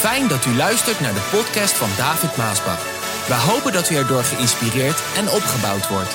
Fijn 0.00 0.28
dat 0.28 0.46
u 0.46 0.54
luistert 0.54 1.00
naar 1.00 1.14
de 1.14 1.28
podcast 1.30 1.74
van 1.74 1.88
David 1.96 2.36
Maasbach. 2.36 2.82
We 3.28 3.34
hopen 3.34 3.72
dat 3.72 3.90
u 3.90 3.94
erdoor 3.94 4.22
geïnspireerd 4.22 5.02
en 5.16 5.28
opgebouwd 5.28 5.88
wordt. 5.88 6.14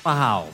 verhaal. 0.00 0.48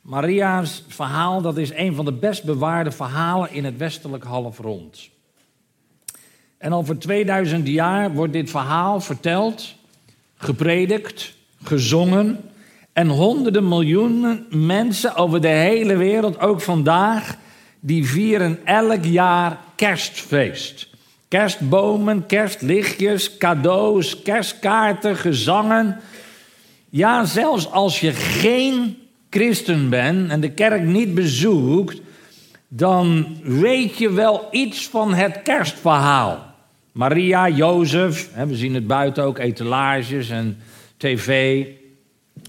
Maria's 0.00 0.84
verhaal 0.88 1.42
dat 1.42 1.56
is 1.56 1.72
een 1.72 1.94
van 1.94 2.04
de 2.04 2.12
best 2.12 2.44
bewaarde 2.44 2.90
verhalen 2.90 3.52
in 3.52 3.64
het 3.64 3.76
westelijk 3.76 4.24
halfrond. 4.24 5.08
En 6.58 6.72
al 6.72 6.84
voor 6.84 6.98
2000 6.98 7.66
jaar 7.68 8.12
wordt 8.12 8.32
dit 8.32 8.50
verhaal 8.50 9.00
verteld, 9.00 9.74
gepredikt, 10.36 11.34
gezongen. 11.62 12.53
En 12.94 13.08
honderden 13.08 13.68
miljoenen 13.68 14.46
mensen 14.50 15.16
over 15.16 15.40
de 15.40 15.48
hele 15.48 15.96
wereld, 15.96 16.40
ook 16.40 16.60
vandaag, 16.60 17.36
die 17.80 18.06
vieren 18.06 18.58
elk 18.64 19.04
jaar 19.04 19.58
kerstfeest. 19.76 20.88
Kerstbomen, 21.28 22.26
kerstlichtjes, 22.26 23.36
cadeaus, 23.36 24.22
kerstkaarten, 24.22 25.16
gezangen. 25.16 26.00
Ja, 26.90 27.24
zelfs 27.24 27.70
als 27.70 28.00
je 28.00 28.12
geen 28.12 28.96
christen 29.30 29.88
bent 29.88 30.30
en 30.30 30.40
de 30.40 30.50
kerk 30.50 30.82
niet 30.82 31.14
bezoekt, 31.14 32.00
dan 32.68 33.36
weet 33.42 33.98
je 33.98 34.12
wel 34.12 34.48
iets 34.50 34.88
van 34.88 35.14
het 35.14 35.42
kerstverhaal. 35.42 36.46
Maria, 36.92 37.48
Jozef, 37.48 38.30
we 38.46 38.56
zien 38.56 38.74
het 38.74 38.86
buiten 38.86 39.24
ook, 39.24 39.38
etalages 39.38 40.30
en 40.30 40.58
tv. 40.96 41.64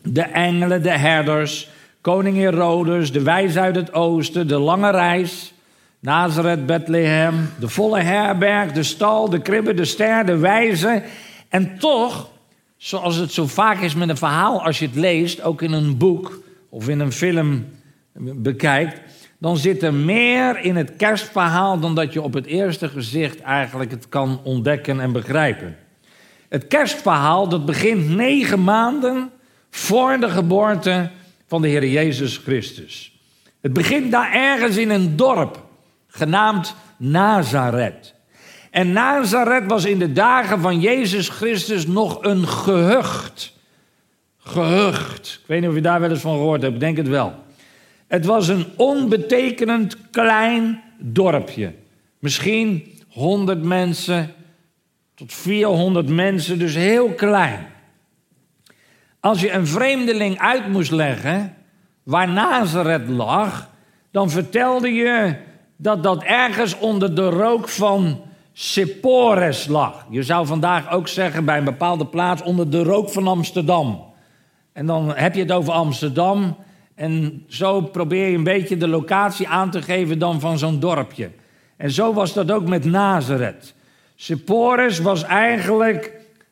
De 0.03 0.21
engelen, 0.21 0.83
de 0.83 0.97
herders, 0.97 1.69
koning 2.01 2.37
Herodes, 2.37 3.11
de 3.11 3.21
wijs 3.21 3.57
uit 3.57 3.75
het 3.75 3.93
oosten, 3.93 4.47
de 4.47 4.57
lange 4.57 4.91
reis, 4.91 5.53
Nazareth, 5.99 6.65
Bethlehem, 6.65 7.49
de 7.59 7.69
volle 7.69 7.99
herberg, 7.99 8.71
de 8.71 8.83
stal, 8.83 9.29
de 9.29 9.41
kribbe, 9.41 9.73
de 9.73 9.85
ster, 9.85 10.25
de 10.25 10.37
wijze. 10.37 11.03
En 11.49 11.77
toch, 11.79 12.29
zoals 12.77 13.15
het 13.15 13.31
zo 13.31 13.45
vaak 13.45 13.81
is 13.81 13.95
met 13.95 14.09
een 14.09 14.17
verhaal, 14.17 14.63
als 14.63 14.79
je 14.79 14.85
het 14.85 14.95
leest, 14.95 15.41
ook 15.41 15.61
in 15.61 15.71
een 15.71 15.97
boek 15.97 16.43
of 16.69 16.89
in 16.89 16.99
een 16.99 17.11
film 17.11 17.65
bekijkt, 18.19 18.99
dan 19.39 19.57
zit 19.57 19.83
er 19.83 19.93
meer 19.93 20.59
in 20.59 20.75
het 20.75 20.95
kerstverhaal 20.95 21.79
dan 21.79 21.95
dat 21.95 22.13
je 22.13 22.21
op 22.21 22.33
het 22.33 22.45
eerste 22.45 22.89
gezicht 22.89 23.41
eigenlijk 23.41 23.91
het 23.91 24.09
kan 24.09 24.39
ontdekken 24.43 24.99
en 24.99 25.11
begrijpen. 25.11 25.77
Het 26.49 26.67
kerstverhaal 26.67 27.49
dat 27.49 27.65
begint 27.65 28.09
negen 28.09 28.63
maanden 28.63 29.29
voor 29.75 30.19
de 30.19 30.29
geboorte 30.29 31.09
van 31.47 31.61
de 31.61 31.67
Heer 31.67 31.87
Jezus 31.87 32.37
Christus. 32.37 33.19
Het 33.61 33.73
begint 33.73 34.11
daar 34.11 34.33
ergens 34.33 34.77
in 34.77 34.89
een 34.89 35.15
dorp 35.15 35.63
genaamd 36.07 36.75
Nazareth. 36.97 38.13
En 38.71 38.91
Nazareth 38.91 39.65
was 39.67 39.85
in 39.85 39.99
de 39.99 40.11
dagen 40.11 40.59
van 40.59 40.79
Jezus 40.79 41.29
Christus 41.29 41.87
nog 41.87 42.23
een 42.23 42.47
gehucht. 42.47 43.53
Gehucht. 44.37 45.39
Ik 45.41 45.47
weet 45.47 45.59
niet 45.59 45.69
of 45.69 45.75
je 45.75 45.81
daar 45.81 45.99
wel 45.99 46.09
eens 46.09 46.19
van 46.19 46.35
gehoord 46.35 46.61
hebt, 46.61 46.73
ik 46.73 46.79
denk 46.79 46.97
het 46.97 47.07
wel. 47.07 47.33
Het 48.07 48.25
was 48.25 48.47
een 48.47 48.65
onbetekenend 48.75 49.97
klein 50.11 50.81
dorpje. 50.99 51.73
Misschien 52.19 52.93
100 53.09 53.63
mensen 53.63 54.33
tot 55.15 55.33
400 55.33 56.09
mensen, 56.09 56.59
dus 56.59 56.75
heel 56.75 57.09
klein. 57.09 57.73
Als 59.25 59.41
je 59.41 59.51
een 59.51 59.67
vreemdeling 59.67 60.39
uit 60.39 60.67
moest 60.67 60.91
leggen 60.91 61.55
waar 62.03 62.29
Nazareth 62.29 63.09
lag, 63.09 63.69
dan 64.11 64.29
vertelde 64.29 64.94
je 64.94 65.35
dat 65.75 66.03
dat 66.03 66.23
ergens 66.23 66.77
onder 66.77 67.16
de 67.16 67.29
rook 67.29 67.69
van 67.69 68.22
Seppores 68.53 69.67
lag. 69.67 70.05
Je 70.09 70.23
zou 70.23 70.45
vandaag 70.45 70.91
ook 70.91 71.07
zeggen 71.07 71.45
bij 71.45 71.57
een 71.57 71.63
bepaalde 71.63 72.05
plaats 72.05 72.41
onder 72.41 72.69
de 72.69 72.83
rook 72.83 73.09
van 73.09 73.27
Amsterdam. 73.27 74.03
En 74.73 74.85
dan 74.85 75.16
heb 75.16 75.35
je 75.35 75.41
het 75.41 75.51
over 75.51 75.73
Amsterdam. 75.73 76.57
En 76.95 77.44
zo 77.47 77.81
probeer 77.81 78.27
je 78.27 78.38
een 78.38 78.44
beetje 78.44 78.77
de 78.77 78.88
locatie 78.88 79.47
aan 79.47 79.71
te 79.71 79.81
geven 79.81 80.19
dan 80.19 80.39
van 80.39 80.57
zo'n 80.57 80.79
dorpje. 80.79 81.31
En 81.77 81.91
zo 81.91 82.13
was 82.13 82.33
dat 82.33 82.51
ook 82.51 82.67
met 82.67 82.85
Nazareth. 82.85 83.73
Seppores 84.16 85.00
was 85.00 85.23
eigenlijk 85.23 86.11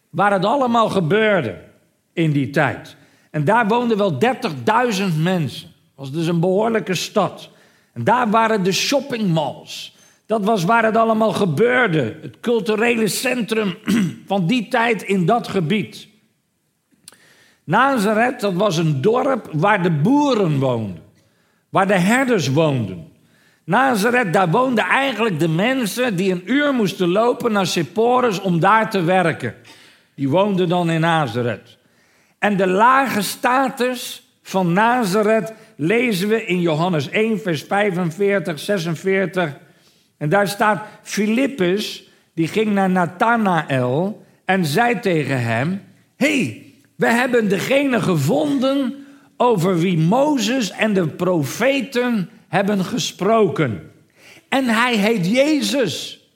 waar 0.10 0.32
het 0.32 0.46
allemaal 0.46 0.90
gebeurde 0.90 1.72
in 2.14 2.32
die 2.32 2.50
tijd. 2.50 2.96
En 3.32 3.44
daar 3.44 3.68
woonden 3.68 3.98
wel 3.98 4.14
30.000 4.14 5.04
mensen. 5.18 5.68
Dat 5.68 5.96
was 5.96 6.12
dus 6.12 6.28
een 6.28 6.40
behoorlijke 6.40 6.96
stad. 6.96 7.50
En 7.94 8.04
daar 8.04 8.30
waren 8.30 8.64
de 8.64 8.72
shoppingmalls. 8.72 9.96
Dat 10.26 10.44
was 10.44 10.64
waar 10.64 10.84
het 10.84 10.98
allemaal 10.98 11.32
gebeurde. 11.32 12.18
Het 12.22 12.40
culturele 12.40 13.08
centrum 13.08 13.76
van 14.28 14.48
die 14.48 14.68
tijd 14.68 15.04
in 15.04 15.26
dat 15.26 15.48
gebied. 15.48 16.08
Nazareth, 17.64 18.40
dat 18.40 18.54
was 18.54 18.78
een 18.78 19.02
dorp 19.02 19.50
waar 19.52 19.84
de 19.84 19.92
boeren 19.92 20.60
woonden. 20.60 21.02
Waar 21.70 21.88
de 21.88 21.98
herders 22.00 22.48
woonden. 22.48 23.12
Nazareth, 23.64 24.34
daar 24.34 24.50
woonden 24.50 24.84
eigenlijk 24.84 25.40
de 25.40 25.48
mensen 25.48 26.16
die 26.16 26.32
een 26.32 26.52
uur 26.52 26.74
moesten 26.74 27.10
lopen 27.10 27.52
naar 27.52 27.68
Sepphoris 27.68 28.42
om 28.42 28.60
daar 28.60 28.90
te 28.90 29.04
werken. 29.04 29.56
Die 30.16 30.30
woonden 30.30 30.70
dan 30.70 30.90
in 30.90 31.02
Nazareth. 31.02 31.78
En 32.44 32.58
de 32.58 32.68
lage 32.68 33.22
status 33.22 34.28
van 34.42 34.74
Nazareth 34.74 35.54
lezen 35.76 36.28
we 36.28 36.46
in 36.46 36.62
Johannes 36.62 37.10
1, 37.10 37.42
vers 37.42 37.64
45, 37.64 38.60
46. 38.60 39.58
En 40.18 40.30
daar 40.30 40.48
staat: 40.48 40.86
Filippus, 41.02 42.10
die 42.34 42.48
ging 42.48 42.72
naar 42.72 42.90
Nathanael 42.90 44.26
en 44.46 44.66
zei 44.66 45.00
tegen 45.00 45.42
hem: 45.44 45.82
hey, 46.16 46.66
we 46.96 47.08
hebben 47.08 47.50
degene 47.50 48.02
gevonden 48.02 49.06
over 49.38 49.78
wie 49.78 49.98
Mozes 49.98 50.72
en 50.72 50.94
de 50.94 51.08
profeten 51.08 52.30
hebben 52.48 52.86
gesproken. 52.86 53.92
En 54.50 54.66
hij 54.66 54.96
heet 54.96 55.28
Jezus. 55.28 56.28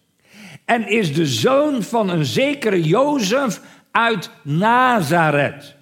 En 0.66 0.88
is 0.88 1.13
de 1.13 1.25
zoon 1.25 1.84
van 1.84 2.09
een 2.09 2.25
zekere 2.25 2.81
Jozef 2.81 3.62
uit 3.91 4.29
Nazareth. 4.44 5.75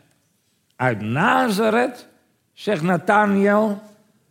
Uit 0.76 1.02
Nazareth, 1.02 2.08
zegt 2.54 2.82
Nathaniel, 2.82 3.82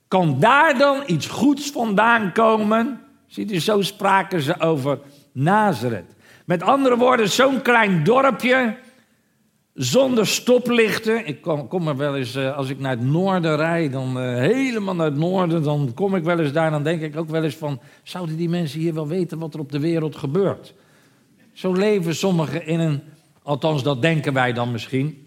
kan 0.09 0.41
daar 0.41 0.79
dan 0.79 1.03
iets 1.07 1.27
goeds 1.27 1.71
vandaan 1.71 2.33
komen? 2.33 3.01
Ziet 3.27 3.53
u, 3.53 3.61
zo 3.61 3.83
spraken 3.83 4.41
ze 4.41 4.61
over 4.61 4.99
Nazareth. 5.33 6.15
Met 6.45 6.63
andere 6.63 6.97
woorden, 6.97 7.29
zo'n 7.29 7.63
klein 7.63 8.05
dorpje 8.05 8.77
zonder 9.75 10.27
stoplichten. 10.27 11.27
Ik 11.27 11.41
kom, 11.69 11.89
er 11.89 11.97
wel 11.97 12.17
eens, 12.17 12.35
eh, 12.35 12.57
als 12.57 12.69
ik 12.69 12.79
naar 12.79 12.91
het 12.91 13.07
noorden 13.07 13.57
rijd, 13.57 13.93
dan 13.93 14.19
uh, 14.19 14.37
helemaal 14.37 14.95
naar 14.95 15.07
het 15.07 15.17
noorden, 15.17 15.63
dan 15.63 15.91
kom 15.95 16.17
ik 16.17 16.23
wel 16.23 16.39
eens 16.39 16.53
daar. 16.53 16.71
Dan 16.71 16.83
denk 16.83 17.01
ik 17.01 17.17
ook 17.17 17.29
wel 17.29 17.45
eens 17.45 17.57
van, 17.57 17.81
zouden 18.03 18.37
die 18.37 18.49
mensen 18.49 18.81
hier 18.81 18.95
wel 18.95 19.09
weten 19.09 19.39
wat 19.39 19.55
er 19.55 19.61
op 19.61 19.73
de 19.73 19.81
wereld 19.81 20.17
gebeurt? 20.17 20.75
Zo 21.53 21.73
leven 21.73 22.15
sommigen 22.15 22.67
in 22.67 22.81
een, 22.81 23.03
althans 23.43 23.83
dat 23.83 24.03
denken 24.03 24.33
wij 24.33 24.53
dan 24.53 24.73
misschien. 24.73 25.24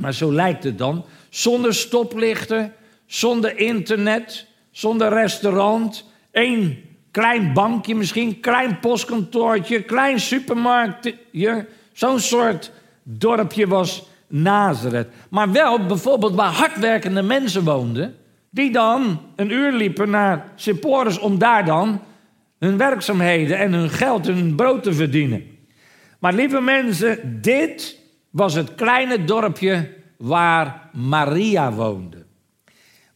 Maar 0.00 0.14
zo 0.14 0.32
lijkt 0.32 0.64
het 0.64 0.78
dan. 0.78 1.04
Zonder 1.28 1.74
stoplichten, 1.74 2.72
zonder 3.06 3.58
internet, 3.58 4.46
zonder 4.70 5.08
restaurant. 5.08 6.04
één 6.30 6.82
klein 7.10 7.52
bankje 7.52 7.94
misschien, 7.94 8.40
klein 8.40 8.78
postkantoortje, 8.78 9.82
klein 9.82 10.20
supermarktje. 10.20 11.66
Zo'n 11.92 12.20
soort 12.20 12.72
dorpje 13.02 13.66
was 13.66 14.08
Nazareth. 14.26 15.08
Maar 15.30 15.52
wel 15.52 15.86
bijvoorbeeld 15.86 16.34
waar 16.34 16.52
hardwerkende 16.52 17.22
mensen 17.22 17.64
woonden, 17.64 18.16
die 18.50 18.70
dan 18.72 19.20
een 19.36 19.50
uur 19.50 19.72
liepen 19.72 20.10
naar 20.10 20.52
Sepphoris 20.54 21.18
om 21.18 21.38
daar 21.38 21.64
dan 21.64 22.00
hun 22.58 22.76
werkzaamheden 22.76 23.58
en 23.58 23.72
hun 23.72 23.90
geld, 23.90 24.26
hun 24.26 24.54
brood 24.54 24.82
te 24.82 24.92
verdienen. 24.92 25.44
Maar 26.18 26.32
lieve 26.32 26.60
mensen, 26.60 27.38
dit 27.42 27.97
was 28.38 28.54
het 28.54 28.74
kleine 28.74 29.24
dorpje 29.24 29.94
waar 30.16 30.90
Maria 30.92 31.72
woonde. 31.72 32.26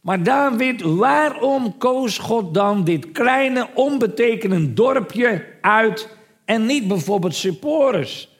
Maar 0.01 0.23
David, 0.23 0.81
waarom 0.81 1.77
koos 1.77 2.17
God 2.17 2.53
dan 2.53 2.83
dit 2.83 3.11
kleine, 3.11 3.67
onbetekenend 3.73 4.75
dorpje 4.75 5.45
uit 5.61 6.17
en 6.45 6.65
niet 6.65 6.87
bijvoorbeeld 6.87 7.35
Sepphoris? 7.35 8.31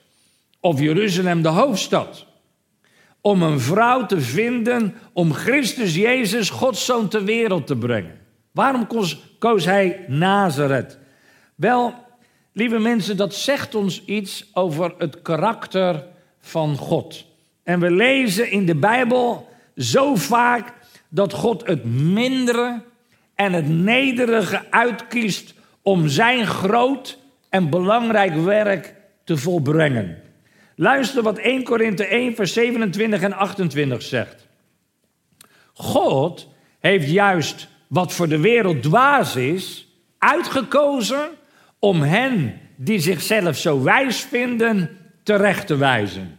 of 0.64 0.80
Jeruzalem 0.80 1.42
de 1.42 1.48
hoofdstad. 1.48 2.26
Om 3.20 3.42
een 3.42 3.60
vrouw 3.60 4.06
te 4.06 4.20
vinden 4.20 4.94
om 5.12 5.32
Christus 5.32 5.94
Jezus, 5.94 6.50
Gods 6.50 6.84
zoon, 6.84 7.08
ter 7.08 7.24
wereld 7.24 7.66
te 7.66 7.76
brengen. 7.76 8.18
Waarom 8.52 8.86
koos, 9.38 9.64
hij 9.64 10.04
Nazareth? 10.08 10.98
Wel, 11.54 11.94
lieve 12.52 12.78
mensen, 12.78 13.16
dat 13.16 13.34
zegt 13.34 13.74
ons 13.74 14.04
iets 14.04 14.50
over 14.52 14.94
het 14.98 15.22
karakter 15.22 16.06
van 16.44 16.76
God. 16.76 17.24
En 17.62 17.80
we 17.80 17.90
lezen 17.90 18.50
in 18.50 18.66
de 18.66 18.74
Bijbel 18.74 19.48
zo 19.76 20.14
vaak 20.14 20.72
dat 21.08 21.32
God 21.32 21.66
het 21.66 21.84
mindere 21.84 22.82
en 23.34 23.52
het 23.52 23.68
nederige 23.68 24.70
uitkiest 24.70 25.54
om 25.82 26.08
zijn 26.08 26.46
groot 26.46 27.18
en 27.48 27.70
belangrijk 27.70 28.34
werk 28.34 28.94
te 29.24 29.36
volbrengen. 29.36 30.22
Luister 30.76 31.22
wat 31.22 31.38
1 31.38 31.64
Korinthe 31.64 32.06
1, 32.06 32.34
vers 32.34 32.52
27 32.52 33.22
en 33.22 33.32
28 33.32 34.02
zegt. 34.02 34.46
God 35.72 36.48
heeft 36.78 37.10
juist 37.10 37.68
wat 37.88 38.12
voor 38.12 38.28
de 38.28 38.40
wereld 38.40 38.82
dwaas 38.82 39.36
is, 39.36 39.88
uitgekozen 40.18 41.28
om 41.78 42.02
hen 42.02 42.60
die 42.76 42.98
zichzelf 42.98 43.56
zo 43.56 43.82
wijs 43.82 44.20
vinden 44.20 45.03
terecht 45.24 45.66
te 45.66 45.76
wijzen. 45.76 46.38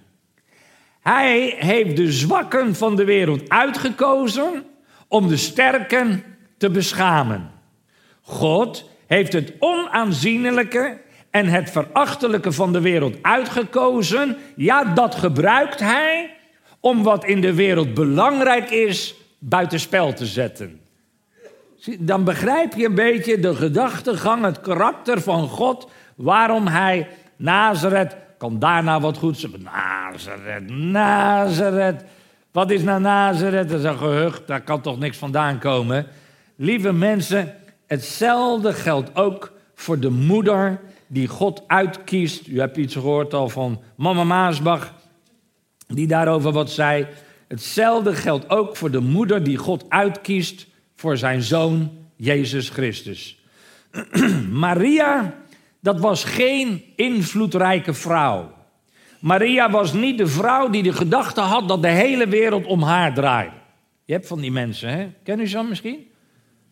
Hij 1.02 1.56
heeft 1.60 1.96
de 1.96 2.12
zwakken 2.12 2.76
van 2.76 2.96
de 2.96 3.04
wereld 3.04 3.50
uitgekozen 3.50 4.64
om 5.08 5.28
de 5.28 5.38
sterken 5.38 6.24
te 6.58 6.70
beschamen. 6.70 7.52
God 8.22 8.90
heeft 9.08 9.34
het 9.34 9.54
onaanzienlijke 9.60 10.98
en 11.30 11.48
het 11.48 11.72
verachtelijke 11.72 12.52
van 12.52 12.74
de 12.74 12.82
wereld 12.82 13.16
uitgekozen. 13.22 14.38
Ja, 14.56 14.84
dat 14.84 15.16
gebruikt 15.16 15.80
hij 15.80 16.34
om 16.80 17.04
wat 17.04 17.26
in 17.26 17.42
de 17.42 17.54
wereld 17.54 17.94
belangrijk 17.94 18.70
is 18.70 19.16
buitenspel 19.40 20.14
te 20.14 20.26
zetten. 20.26 20.80
Dan 22.00 22.24
begrijp 22.24 22.74
je 22.74 22.86
een 22.86 22.96
beetje 22.96 23.40
de 23.40 23.56
gedachtegang, 23.56 24.44
het 24.44 24.62
karakter 24.62 25.22
van 25.22 25.48
God, 25.48 25.90
waarom 26.16 26.68
hij 26.68 27.08
Nazareth, 27.36 28.16
kan 28.50 28.60
daarna 28.60 29.00
wat 29.00 29.18
goed. 29.18 29.48
Nazareth, 29.64 30.70
Nazareth. 30.70 32.04
Wat 32.52 32.72
is 32.72 32.82
nou 32.82 33.02
Nazareth? 33.02 33.70
Dat 33.70 33.80
is 33.80 33.86
een 33.86 33.98
gehucht, 33.98 34.48
daar 34.48 34.62
kan 34.62 34.82
toch 34.82 35.00
niks 35.00 35.18
vandaan 35.18 35.60
komen. 35.60 36.08
Lieve 36.56 36.94
mensen, 36.94 37.54
hetzelfde 37.88 38.74
geldt 38.74 39.16
ook 39.16 39.52
voor 39.76 40.00
de 40.00 40.10
moeder 40.10 40.80
die 41.08 41.28
God 41.28 41.64
uitkiest. 41.68 42.48
U 42.48 42.60
hebt 42.60 42.78
iets 42.78 42.94
gehoord 42.94 43.34
al 43.34 43.50
van 43.50 43.82
Mama 43.96 44.24
Maasbach, 44.24 44.94
die 45.88 46.08
daarover 46.08 46.52
wat 46.52 46.72
zei. 46.72 47.08
Hetzelfde 47.48 48.16
geldt 48.16 48.50
ook 48.50 48.76
voor 48.76 48.92
de 48.92 49.00
moeder 49.00 49.44
die 49.44 49.58
God 49.58 49.86
uitkiest 49.90 50.68
voor 50.96 51.18
zijn 51.18 51.42
zoon 51.42 51.92
Jezus 52.16 52.70
Christus. 52.70 53.40
Maria, 54.50 55.34
dat 55.86 56.00
was 56.00 56.24
geen 56.24 56.84
invloedrijke 56.96 57.94
vrouw. 57.94 58.54
Maria 59.20 59.70
was 59.70 59.94
niet 59.94 60.18
de 60.18 60.28
vrouw 60.28 60.70
die 60.70 60.84
de 60.84 60.94
gedachte 60.94 61.42
had 61.42 61.68
dat 61.68 61.82
de 61.82 61.88
hele 61.88 62.28
wereld 62.28 62.66
om 62.66 62.82
haar 62.82 63.14
draaide. 63.14 63.56
Je 64.06 64.14
hebt 64.14 64.28
van 64.28 64.40
die 64.42 64.52
mensen, 64.52 64.90
hè? 64.90 65.10
Ken 65.24 65.40
u 65.40 65.48
ze 65.48 65.64
misschien? 65.64 66.08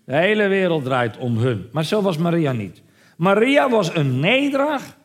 De 0.05 0.15
hele 0.15 0.47
wereld 0.47 0.83
draait 0.83 1.17
om 1.17 1.37
hun. 1.37 1.69
Maar 1.71 1.85
zo 1.85 2.01
was 2.01 2.17
Maria 2.17 2.51
niet. 2.51 2.81
Maria 3.17 3.69
was 3.69 3.95
een 3.95 4.19
nederig 4.19 4.97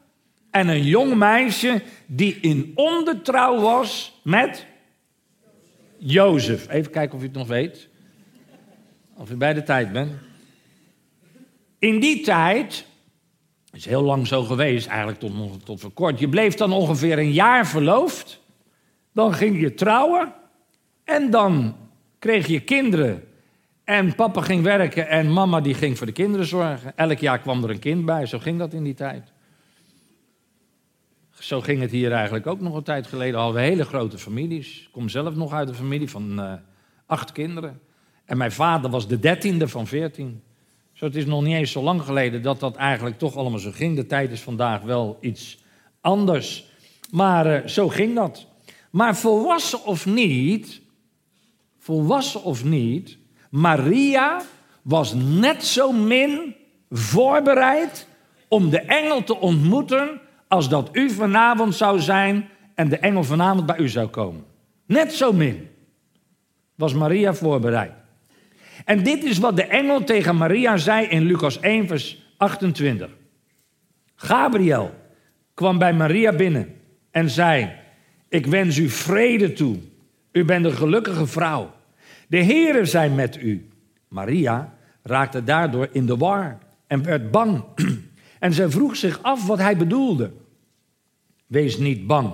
en 0.50 0.68
een 0.68 0.84
jong 0.84 1.14
meisje 1.14 1.82
die 2.06 2.38
in 2.40 2.72
ondertrouw 2.74 3.60
was 3.60 4.20
met 4.22 4.66
Jozef. 5.98 6.68
Even 6.68 6.92
kijken 6.92 7.16
of 7.16 7.22
u 7.22 7.26
het 7.26 7.34
nog 7.34 7.46
weet. 7.46 7.88
Of 9.14 9.30
u 9.30 9.36
bij 9.36 9.54
de 9.54 9.62
tijd 9.62 9.92
bent. 9.92 10.12
In 11.78 12.00
die 12.00 12.20
tijd, 12.20 12.87
is 13.72 13.84
heel 13.84 14.02
lang 14.02 14.26
zo 14.26 14.42
geweest, 14.42 14.86
eigenlijk 14.86 15.18
tot, 15.18 15.64
tot 15.64 15.80
voor 15.80 15.90
kort. 15.90 16.18
Je 16.18 16.28
bleef 16.28 16.54
dan 16.54 16.72
ongeveer 16.72 17.18
een 17.18 17.32
jaar 17.32 17.66
verloofd. 17.66 18.40
Dan 19.12 19.34
ging 19.34 19.60
je 19.60 19.74
trouwen. 19.74 20.34
En 21.04 21.30
dan 21.30 21.76
kreeg 22.18 22.46
je 22.46 22.60
kinderen. 22.60 23.24
En 23.84 24.14
papa 24.14 24.40
ging 24.40 24.62
werken 24.62 25.08
en 25.08 25.32
mama 25.32 25.60
die 25.60 25.74
ging 25.74 25.96
voor 25.96 26.06
de 26.06 26.12
kinderen 26.12 26.46
zorgen. 26.46 26.96
Elk 26.96 27.18
jaar 27.18 27.38
kwam 27.38 27.64
er 27.64 27.70
een 27.70 27.78
kind 27.78 28.04
bij, 28.04 28.26
zo 28.26 28.38
ging 28.38 28.58
dat 28.58 28.72
in 28.72 28.84
die 28.84 28.94
tijd. 28.94 29.32
Zo 31.38 31.60
ging 31.60 31.80
het 31.80 31.90
hier 31.90 32.12
eigenlijk 32.12 32.46
ook 32.46 32.60
nog 32.60 32.74
een 32.74 32.82
tijd 32.82 33.06
geleden. 33.06 33.40
Hadden 33.40 33.60
we 33.62 33.68
hele 33.68 33.84
grote 33.84 34.18
families. 34.18 34.82
Ik 34.82 34.88
kom 34.92 35.08
zelf 35.08 35.34
nog 35.34 35.52
uit 35.52 35.68
een 35.68 35.74
familie 35.74 36.10
van 36.10 36.40
uh, 36.40 36.52
acht 37.06 37.32
kinderen. 37.32 37.80
En 38.24 38.36
mijn 38.36 38.52
vader 38.52 38.90
was 38.90 39.08
de 39.08 39.18
dertiende 39.18 39.68
van 39.68 39.86
veertien. 39.86 40.42
Zo 40.98 41.04
het 41.04 41.16
is 41.16 41.26
nog 41.26 41.42
niet 41.42 41.54
eens 41.54 41.72
zo 41.72 41.82
lang 41.82 42.02
geleden 42.02 42.42
dat 42.42 42.60
dat 42.60 42.76
eigenlijk 42.76 43.18
toch 43.18 43.36
allemaal 43.36 43.58
zo 43.58 43.70
ging. 43.70 43.96
De 43.96 44.06
tijd 44.06 44.30
is 44.30 44.40
vandaag 44.40 44.82
wel 44.82 45.18
iets 45.20 45.58
anders. 46.00 46.70
Maar 47.10 47.46
uh, 47.46 47.66
zo 47.66 47.88
ging 47.88 48.14
dat. 48.14 48.46
Maar 48.90 49.16
volwassen 49.16 49.84
of 49.84 50.06
niet, 50.06 50.80
volwassen 51.78 52.42
of 52.42 52.64
niet, 52.64 53.18
Maria 53.50 54.42
was 54.82 55.14
net 55.14 55.64
zo 55.64 55.92
min 55.92 56.54
voorbereid 56.90 58.06
om 58.48 58.70
de 58.70 58.80
engel 58.80 59.24
te 59.24 59.36
ontmoeten 59.36 60.20
als 60.48 60.68
dat 60.68 60.88
u 60.92 61.10
vanavond 61.10 61.74
zou 61.74 62.00
zijn 62.00 62.48
en 62.74 62.88
de 62.88 62.98
engel 62.98 63.24
vanavond 63.24 63.66
bij 63.66 63.78
u 63.78 63.88
zou 63.88 64.08
komen. 64.08 64.44
Net 64.86 65.12
zo 65.12 65.32
min 65.32 65.68
was 66.74 66.94
Maria 66.94 67.34
voorbereid. 67.34 67.97
En 68.84 69.02
dit 69.02 69.24
is 69.24 69.38
wat 69.38 69.56
de 69.56 69.64
engel 69.64 70.04
tegen 70.04 70.36
Maria 70.36 70.76
zei 70.76 71.06
in 71.06 71.22
Lucas 71.22 71.60
1, 71.60 71.86
vers 71.86 72.32
28. 72.36 73.08
Gabriel 74.14 74.94
kwam 75.54 75.78
bij 75.78 75.92
Maria 75.92 76.32
binnen 76.32 76.74
en 77.10 77.30
zei: 77.30 77.72
Ik 78.28 78.46
wens 78.46 78.76
u 78.76 78.88
vrede 78.88 79.52
toe. 79.52 79.76
U 80.32 80.44
bent 80.44 80.64
een 80.64 80.72
gelukkige 80.72 81.26
vrouw. 81.26 81.74
De 82.28 82.44
Heere 82.44 82.84
zijn 82.84 83.14
met 83.14 83.36
u. 83.42 83.68
Maria 84.08 84.74
raakte 85.02 85.44
daardoor 85.44 85.88
in 85.92 86.06
de 86.06 86.16
war 86.16 86.58
en 86.86 87.02
werd 87.02 87.30
bang. 87.30 87.64
En 88.38 88.52
zij 88.52 88.68
vroeg 88.68 88.96
zich 88.96 89.22
af 89.22 89.46
wat 89.46 89.58
hij 89.58 89.76
bedoelde. 89.76 90.32
Wees 91.46 91.78
niet 91.78 92.06
bang. 92.06 92.32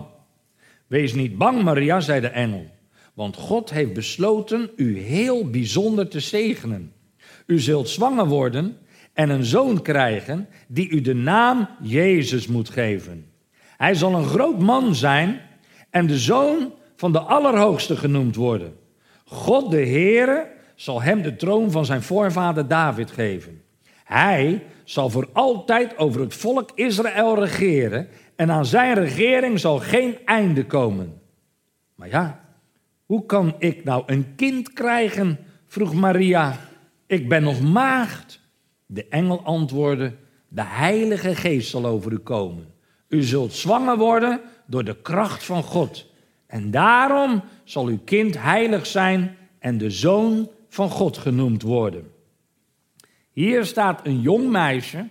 Wees 0.86 1.14
niet 1.14 1.38
bang, 1.38 1.62
Maria, 1.62 2.00
zei 2.00 2.20
de 2.20 2.28
engel. 2.28 2.73
Want 3.14 3.36
God 3.36 3.70
heeft 3.70 3.92
besloten 3.92 4.70
u 4.76 4.98
heel 4.98 5.50
bijzonder 5.50 6.08
te 6.08 6.20
zegenen. 6.20 6.92
U 7.46 7.60
zult 7.60 7.88
zwanger 7.88 8.26
worden 8.26 8.76
en 9.12 9.30
een 9.30 9.44
zoon 9.44 9.82
krijgen 9.82 10.48
die 10.68 10.88
u 10.88 11.00
de 11.00 11.14
naam 11.14 11.68
Jezus 11.82 12.46
moet 12.46 12.68
geven. 12.68 13.26
Hij 13.76 13.94
zal 13.94 14.14
een 14.14 14.24
groot 14.24 14.58
man 14.58 14.94
zijn 14.94 15.40
en 15.90 16.06
de 16.06 16.18
zoon 16.18 16.72
van 16.96 17.12
de 17.12 17.18
Allerhoogste 17.20 17.96
genoemd 17.96 18.36
worden. 18.36 18.76
God 19.24 19.70
de 19.70 19.86
Heere 19.86 20.52
zal 20.74 21.02
hem 21.02 21.22
de 21.22 21.36
troon 21.36 21.70
van 21.70 21.84
zijn 21.84 22.02
voorvader 22.02 22.68
David 22.68 23.10
geven. 23.10 23.62
Hij 24.04 24.62
zal 24.84 25.10
voor 25.10 25.28
altijd 25.32 25.98
over 25.98 26.20
het 26.20 26.34
volk 26.34 26.70
Israël 26.74 27.38
regeren 27.38 28.08
en 28.36 28.50
aan 28.50 28.66
zijn 28.66 28.94
regering 28.94 29.60
zal 29.60 29.78
geen 29.78 30.18
einde 30.24 30.66
komen. 30.66 31.20
Maar 31.94 32.08
ja, 32.08 32.43
hoe 33.04 33.26
kan 33.26 33.54
ik 33.58 33.84
nou 33.84 34.02
een 34.06 34.34
kind 34.34 34.72
krijgen? 34.72 35.38
vroeg 35.66 35.94
Maria. 35.94 36.58
Ik 37.06 37.28
ben 37.28 37.42
nog 37.42 37.60
maagd. 37.60 38.40
De 38.86 39.08
engel 39.08 39.44
antwoordde: 39.44 40.16
De 40.48 40.64
Heilige 40.64 41.34
Geest 41.34 41.70
zal 41.70 41.86
over 41.86 42.12
u 42.12 42.18
komen. 42.18 42.72
U 43.08 43.22
zult 43.22 43.52
zwanger 43.52 43.98
worden 43.98 44.40
door 44.66 44.84
de 44.84 44.96
kracht 45.02 45.44
van 45.44 45.62
God. 45.62 46.12
En 46.46 46.70
daarom 46.70 47.42
zal 47.64 47.86
uw 47.86 47.98
kind 48.04 48.42
heilig 48.42 48.86
zijn 48.86 49.36
en 49.58 49.78
de 49.78 49.90
zoon 49.90 50.50
van 50.68 50.90
God 50.90 51.18
genoemd 51.18 51.62
worden. 51.62 52.10
Hier 53.32 53.64
staat 53.64 54.06
een 54.06 54.20
jong 54.20 54.50
meisje, 54.50 55.08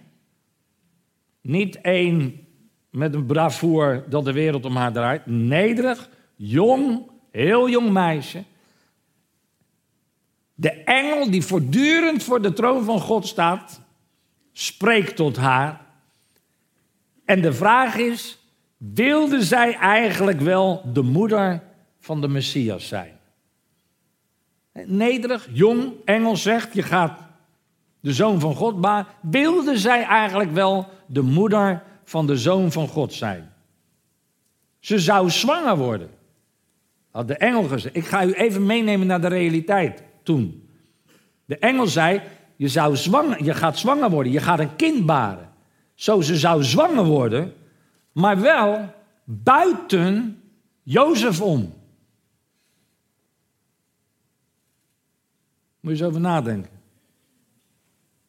niet 1.42 1.82
één 1.82 2.48
met 2.90 3.14
een 3.14 3.26
bravoer 3.26 4.06
dat 4.10 4.26
de 4.26 4.32
wereld 4.32 4.66
om 4.66 4.76
haar 4.76 4.94
draait, 4.94 5.26
nederig, 5.26 6.10
jong, 6.36 7.12
heel 7.34 7.70
jong 7.70 7.90
meisje. 7.90 8.44
De 10.54 10.72
engel 10.72 11.32
die 11.32 11.44
voortdurend 11.44 12.24
voor 12.24 12.42
de 12.42 12.54
troon 12.54 12.84
van 12.84 13.00
God 13.00 13.28
staat, 13.28 13.82
spreekt 14.52 15.16
tot 15.16 15.38
haar. 15.38 15.82
En 17.26 17.42
de 17.42 17.54
vraag 17.54 17.96
is, 17.96 18.38
wilde 18.78 19.44
zij 19.44 19.76
eigenlijk 19.76 20.40
wel 20.40 20.82
de 20.94 21.02
moeder 21.02 21.64
van 22.00 22.22
de 22.22 22.28
Messias 22.28 22.88
zijn? 22.88 23.20
Nederig, 24.74 25.48
jong, 25.52 25.94
engel 26.06 26.38
zegt, 26.38 26.74
je 26.74 26.84
gaat 26.84 27.20
de 28.00 28.14
zoon 28.14 28.40
van 28.40 28.56
God, 28.56 28.82
maar 28.82 29.08
wilde 29.22 29.78
zij 29.78 30.04
eigenlijk 30.04 30.52
wel 30.52 30.88
de 31.06 31.22
moeder 31.22 31.84
van 32.04 32.28
de 32.28 32.38
zoon 32.38 32.72
van 32.72 32.88
God 32.88 33.14
zijn? 33.14 33.54
Ze 34.80 35.00
zou 35.00 35.30
zwanger 35.30 35.78
worden. 35.78 36.22
Had 37.14 37.28
de 37.28 37.38
engel 37.38 37.64
gezegd. 37.64 37.96
Ik 37.96 38.06
ga 38.06 38.26
u 38.26 38.32
even 38.32 38.66
meenemen 38.66 39.08
naar 39.08 39.22
de 39.22 39.28
realiteit 39.28 40.04
toen. 40.24 40.70
De 41.46 41.58
engel 41.58 41.88
zei, 41.88 42.22
je, 42.56 42.68
zou 42.68 42.96
zwanger, 42.96 43.44
je 43.44 43.54
gaat 43.54 43.78
zwanger 43.78 44.10
worden, 44.10 44.32
je 44.32 44.40
gaat 44.40 44.60
een 44.60 44.76
kind 44.76 45.06
baren. 45.06 45.50
Zo, 45.94 46.22
ze 46.22 46.38
zou 46.38 46.64
zwanger 46.64 47.06
worden, 47.06 47.54
maar 48.12 48.42
wel 48.42 48.94
buiten 49.24 50.42
Jozef 50.84 51.42
om. 51.42 51.74
Moet 55.80 55.98
je 55.98 56.04
eens 56.04 56.04
over 56.04 56.22
nadenken. 56.22 56.72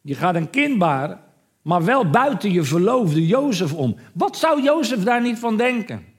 Je 0.01 0.15
gaat 0.15 0.35
een 0.35 0.51
kind 0.51 0.79
baren, 0.79 1.21
maar 1.63 1.85
wel 1.85 2.11
buiten 2.11 2.53
je 2.53 2.63
verloofde 2.63 3.27
Jozef 3.27 3.75
om. 3.75 3.97
Wat 4.13 4.37
zou 4.37 4.63
Jozef 4.63 5.05
daar 5.05 5.23
niet 5.23 5.39
van 5.39 5.57
denken? 5.57 6.14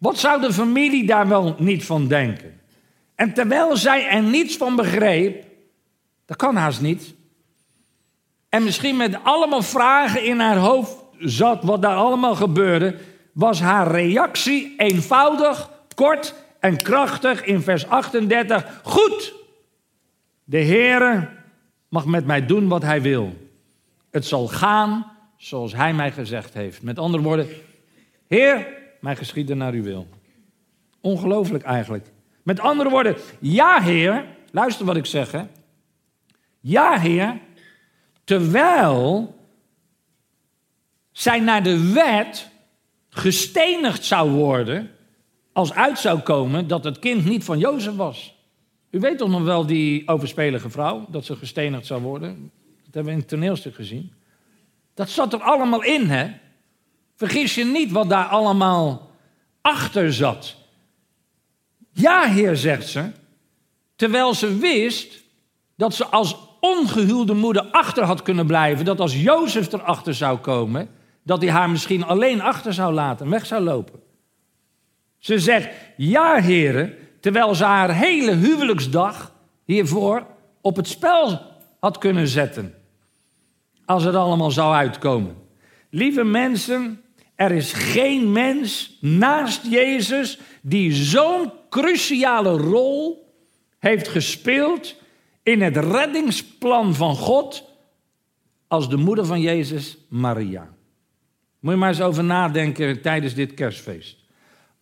Wat 0.00 0.18
zou 0.18 0.40
de 0.40 0.52
familie 0.52 1.06
daar 1.06 1.28
wel 1.28 1.54
niet 1.58 1.84
van 1.84 2.08
denken? 2.08 2.60
En 3.14 3.32
terwijl 3.32 3.76
zij 3.76 4.08
er 4.08 4.22
niets 4.22 4.56
van 4.56 4.76
begreep, 4.76 5.44
dat 6.26 6.36
kan 6.36 6.56
haast 6.56 6.80
niet. 6.80 7.14
En 8.48 8.64
misschien 8.64 8.96
met 8.96 9.18
allemaal 9.22 9.62
vragen 9.62 10.24
in 10.24 10.40
haar 10.40 10.56
hoofd 10.56 10.96
zat 11.18 11.62
wat 11.64 11.82
daar 11.82 11.96
allemaal 11.96 12.34
gebeurde, 12.34 12.96
was 13.32 13.60
haar 13.60 13.90
reactie 13.90 14.74
eenvoudig, 14.76 15.70
kort 15.94 16.34
en 16.60 16.76
krachtig 16.76 17.44
in 17.44 17.60
vers 17.60 17.86
38. 17.86 18.80
Goed, 18.82 19.34
de 20.44 20.64
Heere 20.64 21.28
mag 21.88 22.06
met 22.06 22.26
mij 22.26 22.46
doen 22.46 22.68
wat 22.68 22.82
hij 22.82 23.02
wil. 23.02 23.36
Het 24.10 24.26
zal 24.26 24.48
gaan 24.48 25.12
zoals 25.36 25.74
hij 25.74 25.94
mij 25.94 26.12
gezegd 26.12 26.54
heeft. 26.54 26.82
Met 26.82 26.98
andere 26.98 27.22
woorden, 27.22 27.48
Heer, 28.26 28.79
mij 29.00 29.16
geschieden 29.16 29.56
naar 29.56 29.72
uw 29.72 29.82
wil. 29.82 30.06
Ongelooflijk 31.00 31.64
eigenlijk. 31.64 32.12
Met 32.42 32.60
andere 32.60 32.90
woorden, 32.90 33.16
ja 33.38 33.82
Heer, 33.82 34.24
luister 34.50 34.86
wat 34.86 34.96
ik 34.96 35.06
zeg 35.06 35.32
hè. 35.32 35.42
Ja 36.60 36.98
Heer, 36.98 37.38
terwijl 38.24 39.34
zij 41.12 41.40
naar 41.40 41.62
de 41.62 41.92
wet 41.92 42.50
gestenigd 43.08 44.04
zou 44.04 44.30
worden 44.30 44.90
als 45.52 45.72
uit 45.72 45.98
zou 45.98 46.20
komen 46.20 46.66
dat 46.66 46.84
het 46.84 46.98
kind 46.98 47.24
niet 47.24 47.44
van 47.44 47.58
Jozef 47.58 47.96
was. 47.96 48.38
U 48.90 48.98
weet 48.98 49.18
toch 49.18 49.28
nog 49.28 49.42
wel 49.42 49.66
die 49.66 50.08
overspelige 50.08 50.70
vrouw, 50.70 51.06
dat 51.10 51.24
ze 51.24 51.36
gestenigd 51.36 51.86
zou 51.86 52.02
worden? 52.02 52.50
Dat 52.84 52.94
hebben 52.94 53.04
we 53.04 53.10
in 53.10 53.18
het 53.18 53.28
toneelstuk 53.28 53.74
gezien. 53.74 54.12
Dat 54.94 55.10
zat 55.10 55.32
er 55.32 55.40
allemaal 55.40 55.82
in, 55.82 56.06
hè? 56.06 56.30
Vergis 57.20 57.54
je 57.54 57.64
niet 57.64 57.90
wat 57.92 58.08
daar 58.08 58.24
allemaal 58.24 59.10
achter 59.60 60.12
zat. 60.12 60.56
Ja, 61.92 62.28
Heer, 62.28 62.56
zegt 62.56 62.88
ze, 62.88 63.10
terwijl 63.96 64.34
ze 64.34 64.56
wist 64.56 65.24
dat 65.76 65.94
ze 65.94 66.06
als 66.06 66.36
ongehuwde 66.60 67.34
moeder 67.34 67.62
achter 67.62 68.04
had 68.04 68.22
kunnen 68.22 68.46
blijven, 68.46 68.84
dat 68.84 69.00
als 69.00 69.22
Jozef 69.22 69.72
erachter 69.72 70.14
zou 70.14 70.38
komen, 70.38 70.88
dat 71.22 71.42
hij 71.42 71.50
haar 71.50 71.70
misschien 71.70 72.04
alleen 72.04 72.40
achter 72.40 72.74
zou 72.74 72.92
laten, 72.92 73.30
weg 73.30 73.46
zou 73.46 73.62
lopen. 73.62 74.00
Ze 75.18 75.38
zegt, 75.38 75.68
ja 75.96 76.40
heren, 76.40 76.94
terwijl 77.20 77.54
ze 77.54 77.64
haar 77.64 77.94
hele 77.94 78.34
huwelijksdag 78.34 79.32
hiervoor 79.64 80.26
op 80.60 80.76
het 80.76 80.88
spel 80.88 81.40
had 81.80 81.98
kunnen 81.98 82.28
zetten. 82.28 82.74
Als 83.84 84.04
het 84.04 84.14
allemaal 84.14 84.50
zou 84.50 84.74
uitkomen. 84.74 85.36
Lieve 85.90 86.24
mensen, 86.24 87.00
er 87.40 87.52
is 87.52 87.72
geen 87.72 88.32
mens 88.32 88.96
naast 89.00 89.66
Jezus 89.70 90.38
die 90.62 90.92
zo'n 90.92 91.52
cruciale 91.70 92.50
rol 92.50 93.28
heeft 93.78 94.08
gespeeld 94.08 94.96
in 95.42 95.62
het 95.62 95.76
reddingsplan 95.76 96.94
van 96.94 97.16
God 97.16 97.64
als 98.68 98.88
de 98.88 98.96
moeder 98.96 99.26
van 99.26 99.40
Jezus, 99.40 99.98
Maria. 100.08 100.68
Moet 101.60 101.72
je 101.72 101.78
maar 101.78 101.88
eens 101.88 102.00
over 102.00 102.24
nadenken 102.24 103.02
tijdens 103.02 103.34
dit 103.34 103.54
kerstfeest. 103.54 104.16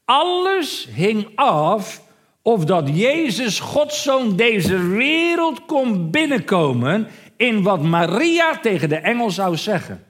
Alles 0.05 0.88
hing 0.95 1.29
af 1.35 2.03
of 2.43 2.65
dat 2.65 2.88
Jezus, 2.93 3.61
Gods 3.61 4.03
zoon, 4.03 4.37
deze 4.37 4.87
wereld 4.88 5.67
kon 5.67 6.11
binnenkomen 6.11 7.09
in 7.37 7.62
wat 7.62 7.83
Maria 7.83 8.59
tegen 8.59 8.88
de 8.88 8.97
engel 8.97 9.31
zou 9.31 9.57
zeggen. 9.57 10.07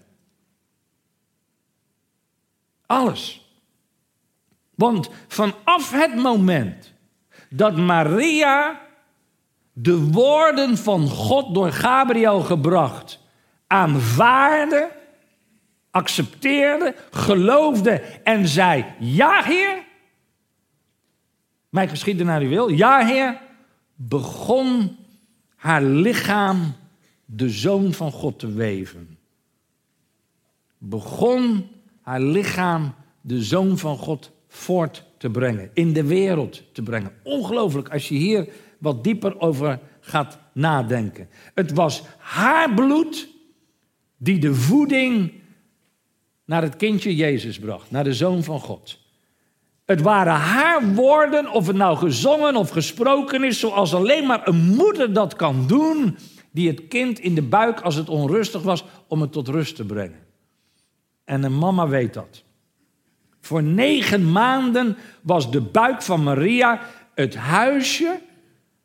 Alles. 2.88 3.50
Want 4.74 5.10
vanaf 5.26 5.90
het 5.90 6.14
moment 6.14 6.92
dat 7.50 7.76
Maria 7.76 8.80
de 9.72 10.10
woorden 10.10 10.76
van 10.76 11.08
God 11.08 11.54
door 11.54 11.72
Gabriel 11.72 12.40
gebracht 12.40 13.20
aanvaarde, 13.66 14.90
accepteerde, 15.90 16.94
geloofde 17.10 18.00
en 18.24 18.48
zei: 18.48 18.84
Ja, 18.98 19.42
Heer, 19.44 19.84
mij 21.68 21.88
geschieden 21.88 22.26
naar 22.26 22.40
uw 22.40 22.48
wil. 22.48 22.68
Ja, 22.68 23.06
Heer, 23.06 23.40
begon 23.94 24.96
haar 25.56 25.82
lichaam 25.82 26.74
de 27.24 27.48
zoon 27.48 27.92
van 27.92 28.12
God 28.12 28.38
te 28.38 28.52
weven. 28.52 29.18
Begon 30.78 31.70
haar 32.08 32.20
lichaam 32.20 32.94
de 33.20 33.42
zoon 33.42 33.78
van 33.78 33.96
God 33.96 34.30
voort 34.48 35.04
te 35.18 35.30
brengen, 35.30 35.70
in 35.74 35.92
de 35.92 36.04
wereld 36.04 36.62
te 36.72 36.82
brengen. 36.82 37.12
Ongelooflijk 37.22 37.88
als 37.88 38.08
je 38.08 38.14
hier 38.14 38.48
wat 38.78 39.04
dieper 39.04 39.40
over 39.40 39.80
gaat 40.00 40.38
nadenken. 40.52 41.28
Het 41.54 41.72
was 41.72 42.02
haar 42.18 42.74
bloed 42.74 43.28
die 44.16 44.38
de 44.38 44.54
voeding 44.54 45.32
naar 46.44 46.62
het 46.62 46.76
kindje 46.76 47.16
Jezus 47.16 47.58
bracht, 47.58 47.90
naar 47.90 48.04
de 48.04 48.14
zoon 48.14 48.42
van 48.42 48.60
God. 48.60 48.98
Het 49.84 50.00
waren 50.00 50.34
haar 50.34 50.94
woorden, 50.94 51.50
of 51.50 51.66
het 51.66 51.76
nou 51.76 51.96
gezongen 51.96 52.56
of 52.56 52.70
gesproken 52.70 53.44
is, 53.44 53.58
zoals 53.58 53.94
alleen 53.94 54.26
maar 54.26 54.48
een 54.48 54.64
moeder 54.64 55.12
dat 55.12 55.36
kan 55.36 55.66
doen, 55.66 56.16
die 56.50 56.68
het 56.68 56.88
kind 56.88 57.18
in 57.18 57.34
de 57.34 57.42
buik, 57.42 57.80
als 57.80 57.94
het 57.94 58.08
onrustig 58.08 58.62
was, 58.62 58.84
om 59.08 59.20
het 59.20 59.32
tot 59.32 59.48
rust 59.48 59.76
te 59.76 59.84
brengen. 59.84 60.26
En 61.28 61.42
een 61.42 61.58
mama 61.58 61.88
weet 61.88 62.14
dat. 62.14 62.44
Voor 63.40 63.62
negen 63.62 64.32
maanden 64.32 64.96
was 65.22 65.50
de 65.50 65.60
buik 65.60 66.02
van 66.02 66.22
Maria 66.22 66.80
het 67.14 67.36
huisje 67.36 68.20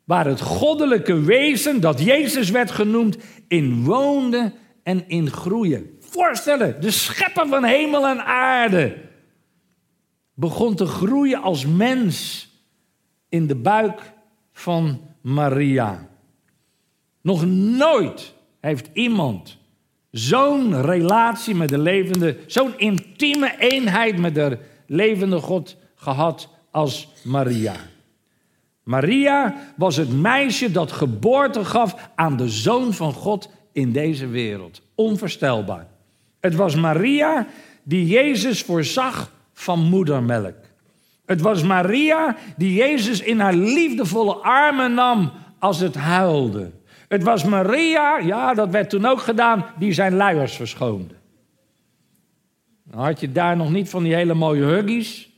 waar 0.04 0.26
het 0.26 0.40
goddelijke 0.40 1.20
wezen, 1.20 1.80
dat 1.80 2.00
Jezus 2.00 2.50
werd 2.50 2.70
genoemd, 2.70 3.16
in 3.48 3.84
woonde 3.84 4.52
en 4.82 5.08
in 5.08 5.30
groeien. 5.30 5.98
Voorstellen, 6.00 6.80
de 6.80 6.90
schepper 6.90 7.48
van 7.48 7.64
hemel 7.64 8.06
en 8.06 8.24
aarde 8.24 8.96
begon 10.34 10.74
te 10.74 10.86
groeien 10.86 11.42
als 11.42 11.66
mens 11.66 12.48
in 13.28 13.46
de 13.46 13.56
buik 13.56 14.00
van 14.52 15.00
Maria. 15.20 16.08
Nog 17.20 17.46
nooit 17.46 18.34
heeft 18.60 18.88
iemand 18.92 19.58
zo'n 20.14 20.82
relatie 20.82 21.54
met 21.54 21.68
de 21.68 21.78
levende, 21.78 22.36
zo'n 22.46 22.78
intieme 22.78 23.54
eenheid 23.58 24.18
met 24.18 24.34
de 24.34 24.58
levende 24.86 25.40
God 25.40 25.76
gehad 25.94 26.48
als 26.70 27.08
Maria. 27.22 27.74
Maria 28.82 29.54
was 29.76 29.96
het 29.96 30.12
meisje 30.12 30.70
dat 30.70 30.92
geboorte 30.92 31.64
gaf 31.64 32.10
aan 32.14 32.36
de 32.36 32.48
zoon 32.48 32.92
van 32.92 33.12
God 33.12 33.48
in 33.72 33.92
deze 33.92 34.26
wereld. 34.26 34.82
Onvoorstelbaar. 34.94 35.86
Het 36.40 36.54
was 36.54 36.74
Maria 36.74 37.46
die 37.82 38.06
Jezus 38.06 38.62
voorzag 38.62 39.32
van 39.52 39.78
moedermelk. 39.80 40.56
Het 41.26 41.40
was 41.40 41.62
Maria 41.62 42.36
die 42.56 42.74
Jezus 42.74 43.20
in 43.20 43.40
haar 43.40 43.54
liefdevolle 43.54 44.34
armen 44.34 44.94
nam 44.94 45.32
als 45.58 45.80
het 45.80 45.94
huilde. 45.94 46.70
Het 47.14 47.22
was 47.22 47.44
Maria, 47.44 48.18
ja, 48.18 48.54
dat 48.54 48.70
werd 48.70 48.90
toen 48.90 49.06
ook 49.06 49.20
gedaan, 49.20 49.64
die 49.78 49.92
zijn 49.92 50.14
luiers 50.14 50.56
verschoonde. 50.56 51.14
Dan 52.82 53.00
had 53.00 53.20
je 53.20 53.32
daar 53.32 53.56
nog 53.56 53.70
niet 53.70 53.88
van 53.88 54.02
die 54.02 54.14
hele 54.14 54.34
mooie 54.34 54.64
huggies. 54.64 55.30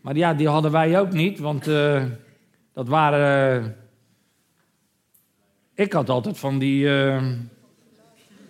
Maar 0.00 0.16
ja, 0.16 0.34
die 0.34 0.48
hadden 0.48 0.70
wij 0.72 1.00
ook 1.00 1.12
niet, 1.12 1.38
want 1.38 1.68
uh, 1.68 2.04
dat 2.72 2.88
waren. 2.88 3.62
Uh, 3.62 3.70
ik 5.74 5.92
had 5.92 6.08
altijd 6.08 6.38
van 6.38 6.58
die. 6.58 6.84
Uh, 6.84 7.32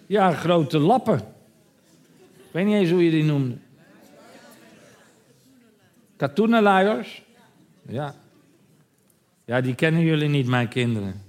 ja, 0.06 0.32
grote 0.32 0.78
lappen. 0.78 1.18
Ik 2.36 2.50
weet 2.50 2.66
niet 2.66 2.74
eens 2.74 2.90
hoe 2.90 3.04
je 3.04 3.10
die 3.10 3.24
noemde. 3.24 3.56
Katoenenluiers? 6.16 7.22
Ja. 7.88 8.14
Ja, 9.44 9.60
die 9.60 9.74
kennen 9.74 10.02
jullie 10.02 10.28
niet, 10.28 10.46
mijn 10.46 10.68
kinderen. 10.68 11.25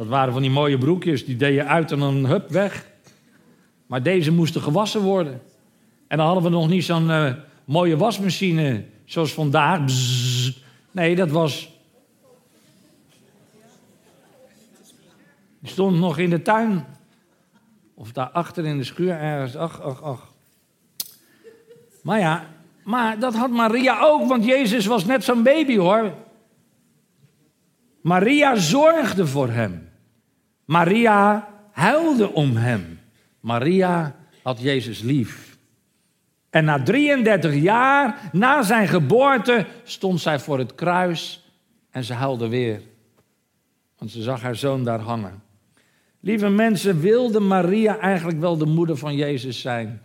Dat 0.00 0.08
waren 0.08 0.32
van 0.32 0.42
die 0.42 0.50
mooie 0.50 0.78
broekjes, 0.78 1.24
die 1.24 1.36
deed 1.36 1.54
je 1.54 1.64
uit 1.64 1.92
en 1.92 1.98
dan 1.98 2.26
hup, 2.26 2.48
weg. 2.48 2.86
Maar 3.86 4.02
deze 4.02 4.32
moesten 4.32 4.62
gewassen 4.62 5.00
worden. 5.00 5.42
En 6.08 6.16
dan 6.16 6.26
hadden 6.26 6.44
we 6.44 6.50
nog 6.50 6.68
niet 6.68 6.84
zo'n 6.84 7.08
uh, 7.08 7.32
mooie 7.64 7.96
wasmachine 7.96 8.84
zoals 9.04 9.32
vandaag. 9.32 9.80
Nee, 10.90 11.16
dat 11.16 11.30
was. 11.30 11.70
Die 15.58 15.70
stond 15.70 15.98
nog 15.98 16.18
in 16.18 16.30
de 16.30 16.42
tuin. 16.42 16.86
Of 17.94 18.12
daar 18.12 18.30
achter 18.30 18.64
in 18.64 18.76
de 18.76 18.84
schuur 18.84 19.18
ergens. 19.18 19.56
Ach, 19.56 19.80
ach, 19.80 20.02
ach. 20.02 20.32
Maar 22.02 22.18
ja, 22.18 22.48
maar 22.84 23.18
dat 23.18 23.34
had 23.34 23.50
Maria 23.50 24.00
ook, 24.00 24.28
want 24.28 24.44
Jezus 24.44 24.86
was 24.86 25.04
net 25.04 25.24
zo'n 25.24 25.42
baby 25.42 25.76
hoor. 25.76 26.14
Maria 28.00 28.54
zorgde 28.56 29.26
voor 29.26 29.48
hem. 29.48 29.88
Maria 30.70 31.48
huilde 31.72 32.32
om 32.32 32.56
hem. 32.56 33.00
Maria 33.40 34.16
had 34.42 34.60
Jezus 34.60 35.00
lief. 35.00 35.58
En 36.50 36.64
na 36.64 36.82
33 36.82 37.54
jaar, 37.54 38.30
na 38.32 38.62
zijn 38.62 38.88
geboorte, 38.88 39.66
stond 39.84 40.20
zij 40.20 40.38
voor 40.38 40.58
het 40.58 40.74
kruis 40.74 41.50
en 41.90 42.04
ze 42.04 42.12
huilde 42.12 42.48
weer. 42.48 42.82
Want 43.98 44.10
ze 44.10 44.22
zag 44.22 44.42
haar 44.42 44.56
zoon 44.56 44.84
daar 44.84 45.00
hangen. 45.00 45.42
Lieve 46.20 46.48
mensen, 46.48 47.00
wilde 47.00 47.40
Maria 47.40 47.98
eigenlijk 47.98 48.40
wel 48.40 48.56
de 48.56 48.66
moeder 48.66 48.96
van 48.96 49.14
Jezus 49.14 49.60
zijn? 49.60 50.02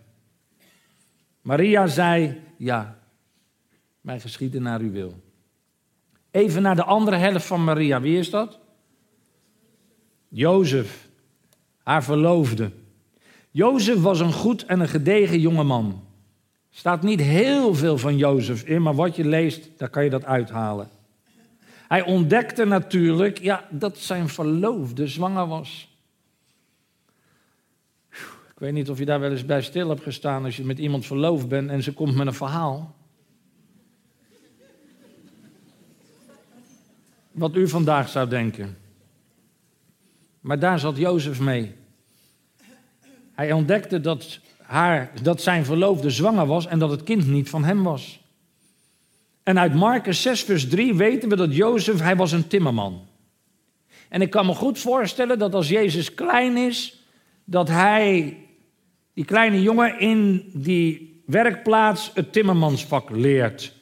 Maria 1.42 1.88
zei, 1.88 2.42
ja, 2.58 2.98
mij 4.02 4.20
geschieden 4.20 4.62
naar 4.62 4.80
uw 4.80 4.92
wil. 4.92 5.22
Even 6.32 6.62
naar 6.62 6.76
de 6.76 6.84
andere 6.84 7.18
helft 7.18 7.46
van 7.46 7.64
Maria. 7.64 8.02
Wie 8.02 8.18
is 8.18 8.30
dat? 8.30 8.64
Jozef, 10.36 11.08
haar 11.84 12.04
verloofde. 12.04 12.72
Jozef 13.52 14.02
was 14.02 14.20
een 14.20 14.34
goed 14.34 14.66
en 14.66 14.80
een 14.80 14.88
gedegen 14.88 15.40
jongeman. 15.40 16.04
Staat 16.70 17.02
niet 17.02 17.20
heel 17.20 17.76
veel 17.76 17.98
van 17.98 18.18
Jozef 18.18 18.64
in, 18.64 18.82
maar 18.82 18.96
wat 18.96 19.16
je 19.16 19.26
leest, 19.26 19.70
daar 19.78 19.90
kan 19.90 20.04
je 20.04 20.10
dat 20.10 20.26
uithalen. 20.26 20.90
Hij 21.88 22.06
ontdekte 22.06 22.66
natuurlijk 22.66 23.38
ja, 23.38 23.68
dat 23.70 23.98
zijn 23.98 24.30
verloofde 24.30 25.08
zwanger 25.08 25.48
was. 25.48 25.98
Ik 28.50 28.60
weet 28.60 28.74
niet 28.74 28.90
of 28.90 29.00
je 29.00 29.06
daar 29.06 29.20
wel 29.20 29.32
eens 29.32 29.46
bij 29.46 29.62
stil 29.62 29.90
hebt 29.90 30.04
gestaan 30.04 30.46
als 30.46 30.58
je 30.58 30.64
met 30.64 30.80
iemand 30.80 31.06
verloofd 31.06 31.48
bent 31.48 31.70
en 31.70 31.84
ze 31.84 31.94
komt 31.94 32.16
met 32.16 32.28
een 32.28 32.34
verhaal. 32.34 32.96
Wat 37.32 37.56
u 37.56 37.68
vandaag 37.68 38.10
zou 38.10 38.30
denken. 38.30 38.84
Maar 40.46 40.60
daar 40.60 40.80
zat 40.80 40.98
Jozef 40.98 41.40
mee. 41.40 41.76
Hij 43.34 43.52
ontdekte 43.52 44.02
dat, 44.02 44.40
haar, 44.62 45.12
dat 45.22 45.42
zijn 45.42 45.66
verloofde 45.66 46.10
zwanger 46.10 46.46
was 46.46 46.68
en 46.68 46.80
dat 46.80 46.90
het 46.90 47.04
kind 47.04 47.28
niet 47.28 47.50
van 47.50 47.64
hem 47.64 47.84
was. 47.84 48.20
En 49.44 49.60
uit 49.60 49.74
Marcus 49.74 50.22
6, 50.22 50.44
vers 50.44 50.68
3 50.68 50.96
weten 50.96 51.30
we 51.30 51.36
dat 51.36 51.56
Jozef, 51.56 52.00
hij 52.00 52.16
was 52.16 52.32
een 52.32 52.48
timmerman. 52.48 53.08
En 54.10 54.22
ik 54.22 54.30
kan 54.30 54.46
me 54.46 54.54
goed 54.54 54.80
voorstellen 54.80 55.40
dat 55.40 55.54
als 55.54 55.70
Jezus 55.70 56.14
klein 56.14 56.58
is, 56.58 57.04
dat 57.44 57.68
hij, 57.68 58.38
die 59.14 59.26
kleine 59.26 59.62
jongen, 59.62 60.00
in 60.00 60.50
die 60.54 61.22
werkplaats 61.26 62.12
het 62.14 62.34
timmermansvak 62.34 63.10
leert. 63.10 63.74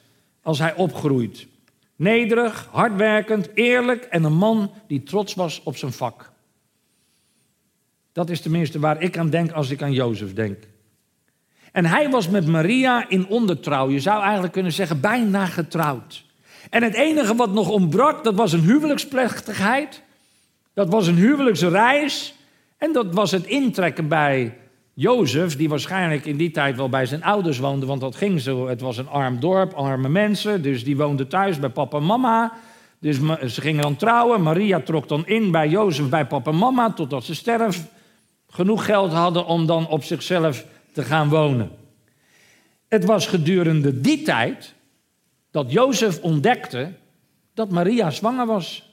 Als 0.42 0.58
hij 0.58 0.74
opgroeit. 0.74 1.46
Nederig, 1.96 2.68
hardwerkend, 2.70 3.48
eerlijk 3.54 4.04
en 4.04 4.24
een 4.24 4.36
man 4.36 4.72
die 4.86 5.02
trots 5.02 5.34
was 5.34 5.62
op 5.62 5.76
zijn 5.76 5.92
vak. 5.92 6.32
Dat 8.14 8.30
is 8.30 8.40
tenminste 8.40 8.78
waar 8.78 9.02
ik 9.02 9.18
aan 9.18 9.30
denk 9.30 9.52
als 9.52 9.70
ik 9.70 9.82
aan 9.82 9.92
Jozef 9.92 10.34
denk. 10.34 10.58
En 11.72 11.84
hij 11.84 12.10
was 12.10 12.28
met 12.28 12.46
Maria 12.46 13.08
in 13.08 13.26
ondertrouw. 13.26 13.90
Je 13.90 14.00
zou 14.00 14.22
eigenlijk 14.22 14.52
kunnen 14.52 14.72
zeggen 14.72 15.00
bijna 15.00 15.46
getrouwd. 15.46 16.24
En 16.70 16.82
het 16.82 16.94
enige 16.94 17.34
wat 17.34 17.52
nog 17.52 17.68
ontbrak, 17.68 18.24
dat 18.24 18.34
was 18.34 18.52
een 18.52 18.60
huwelijksplechtigheid. 18.60 20.02
Dat 20.74 20.88
was 20.88 21.06
een 21.06 21.14
huwelijksreis. 21.14 22.34
En 22.78 22.92
dat 22.92 23.14
was 23.14 23.30
het 23.30 23.46
intrekken 23.46 24.08
bij 24.08 24.58
Jozef, 24.92 25.56
die 25.56 25.68
waarschijnlijk 25.68 26.24
in 26.24 26.36
die 26.36 26.50
tijd 26.50 26.76
wel 26.76 26.88
bij 26.88 27.06
zijn 27.06 27.24
ouders 27.24 27.58
woonde, 27.58 27.86
want 27.86 28.00
dat 28.00 28.16
ging 28.16 28.40
zo. 28.40 28.68
Het 28.68 28.80
was 28.80 28.96
een 28.96 29.08
arm 29.08 29.40
dorp, 29.40 29.72
arme 29.72 30.08
mensen, 30.08 30.62
dus 30.62 30.84
die 30.84 30.96
woonden 30.96 31.28
thuis 31.28 31.58
bij 31.58 31.70
papa 31.70 31.96
en 31.96 32.04
mama. 32.04 32.52
Dus 32.98 33.16
ze 33.46 33.60
gingen 33.60 33.82
dan 33.82 33.96
trouwen. 33.96 34.42
Maria 34.42 34.80
trok 34.80 35.08
dan 35.08 35.26
in 35.26 35.50
bij 35.50 35.68
Jozef, 35.68 36.08
bij 36.08 36.26
papa 36.26 36.50
en 36.50 36.56
mama, 36.56 36.92
totdat 36.92 37.24
ze 37.24 37.34
sterf 37.34 37.92
genoeg 38.54 38.84
geld 38.84 39.12
hadden 39.12 39.46
om 39.46 39.66
dan 39.66 39.88
op 39.88 40.04
zichzelf 40.04 40.66
te 40.92 41.02
gaan 41.02 41.28
wonen. 41.28 41.70
Het 42.88 43.04
was 43.04 43.26
gedurende 43.26 44.00
die 44.00 44.22
tijd 44.22 44.74
dat 45.50 45.72
Jozef 45.72 46.20
ontdekte 46.20 46.92
dat 47.54 47.70
Maria 47.70 48.10
zwanger 48.10 48.46
was. 48.46 48.92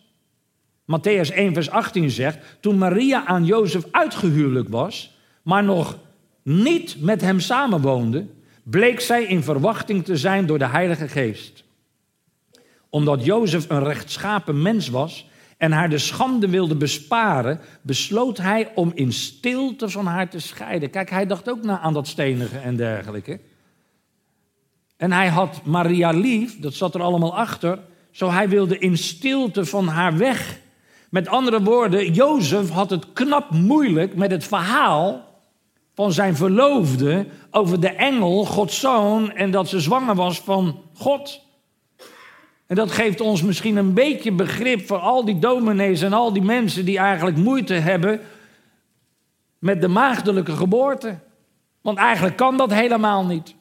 Matthäus 0.85 1.33
1, 1.33 1.53
vers 1.53 1.69
18 1.69 2.09
zegt: 2.09 2.37
Toen 2.59 2.77
Maria 2.77 3.25
aan 3.25 3.45
Jozef 3.45 3.83
uitgehuwelijk 3.91 4.69
was, 4.69 5.17
maar 5.41 5.63
nog 5.63 5.97
niet 6.43 7.01
met 7.01 7.21
hem 7.21 7.39
samenwoonde, 7.39 8.25
bleek 8.63 8.99
zij 8.99 9.23
in 9.23 9.43
verwachting 9.43 10.05
te 10.05 10.17
zijn 10.17 10.45
door 10.45 10.59
de 10.59 10.67
Heilige 10.67 11.07
Geest. 11.07 11.63
Omdat 12.89 13.25
Jozef 13.25 13.69
een 13.69 13.83
rechtschapen 13.83 14.61
mens 14.61 14.89
was 14.89 15.29
en 15.61 15.71
haar 15.71 15.89
de 15.89 15.97
schande 15.97 16.49
wilde 16.49 16.75
besparen, 16.75 17.59
besloot 17.81 18.37
hij 18.37 18.71
om 18.75 18.91
in 18.93 19.13
stilte 19.13 19.89
van 19.89 20.05
haar 20.05 20.29
te 20.29 20.39
scheiden. 20.39 20.89
Kijk, 20.89 21.09
hij 21.09 21.25
dacht 21.25 21.49
ook 21.49 21.63
na 21.63 21.79
aan 21.79 21.93
dat 21.93 22.07
stenigen 22.07 22.63
en 22.63 22.75
dergelijke. 22.75 23.39
En 24.97 25.11
hij 25.11 25.27
had 25.27 25.65
Maria 25.65 26.11
lief, 26.11 26.59
dat 26.59 26.73
zat 26.73 26.95
er 26.95 27.01
allemaal 27.01 27.37
achter, 27.37 27.79
zo 28.11 28.29
hij 28.29 28.49
wilde 28.49 28.77
in 28.77 28.97
stilte 28.97 29.65
van 29.65 29.87
haar 29.87 30.17
weg. 30.17 30.59
Met 31.09 31.27
andere 31.27 31.63
woorden, 31.63 32.13
Jozef 32.13 32.69
had 32.69 32.89
het 32.89 33.13
knap 33.13 33.49
moeilijk 33.49 34.15
met 34.15 34.31
het 34.31 34.43
verhaal 34.43 35.23
van 35.93 36.11
zijn 36.11 36.35
verloofde 36.35 37.25
over 37.51 37.79
de 37.79 37.89
engel, 37.89 38.45
Gods 38.45 38.79
zoon, 38.79 39.31
en 39.31 39.51
dat 39.51 39.69
ze 39.69 39.79
zwanger 39.79 40.15
was 40.15 40.39
van 40.39 40.81
God. 40.93 41.49
En 42.71 42.77
dat 42.77 42.91
geeft 42.91 43.21
ons 43.21 43.43
misschien 43.43 43.75
een 43.75 43.93
beetje 43.93 44.31
begrip 44.31 44.87
voor 44.87 44.97
al 44.97 45.25
die 45.25 45.39
dominees 45.39 46.01
en 46.01 46.13
al 46.13 46.33
die 46.33 46.41
mensen 46.41 46.85
die 46.85 46.97
eigenlijk 46.97 47.37
moeite 47.37 47.73
hebben 47.73 48.21
met 49.59 49.81
de 49.81 49.87
maagdelijke 49.87 50.51
geboorte. 50.51 51.19
Want 51.81 51.97
eigenlijk 51.97 52.35
kan 52.35 52.57
dat 52.57 52.73
helemaal 52.73 53.25
niet. 53.25 53.55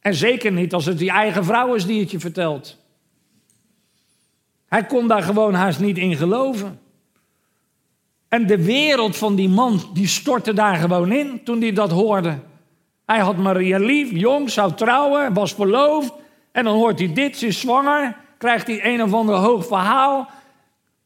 En 0.00 0.14
zeker 0.14 0.52
niet 0.52 0.74
als 0.74 0.84
het 0.84 0.98
die 0.98 1.10
eigen 1.10 1.44
vrouw 1.44 1.74
is 1.74 1.86
die 1.86 2.00
het 2.00 2.10
je 2.10 2.20
vertelt. 2.20 2.76
Hij 4.68 4.84
kon 4.84 5.08
daar 5.08 5.22
gewoon 5.22 5.54
haast 5.54 5.80
niet 5.80 5.98
in 5.98 6.16
geloven. 6.16 6.80
En 8.28 8.46
de 8.46 8.64
wereld 8.64 9.16
van 9.16 9.34
die 9.34 9.48
man, 9.48 9.80
die 9.92 10.08
stortte 10.08 10.52
daar 10.52 10.76
gewoon 10.76 11.12
in 11.12 11.44
toen 11.44 11.60
hij 11.60 11.72
dat 11.72 11.90
hoorde. 11.90 12.38
Hij 13.04 13.18
had 13.18 13.36
Maria 13.36 13.78
lief, 13.78 14.10
jong, 14.10 14.50
zou 14.50 14.74
trouwen, 14.74 15.34
was 15.34 15.54
verloofd. 15.54 16.12
En 16.52 16.64
dan 16.64 16.74
hoort 16.74 16.98
hij 16.98 17.12
dit, 17.12 17.36
ze 17.36 17.46
is 17.46 17.60
zwanger 17.60 18.24
krijgt 18.38 18.66
hij 18.66 18.84
een 18.84 19.02
of 19.02 19.12
ander 19.12 19.34
hoog 19.34 19.66
verhaal. 19.66 20.30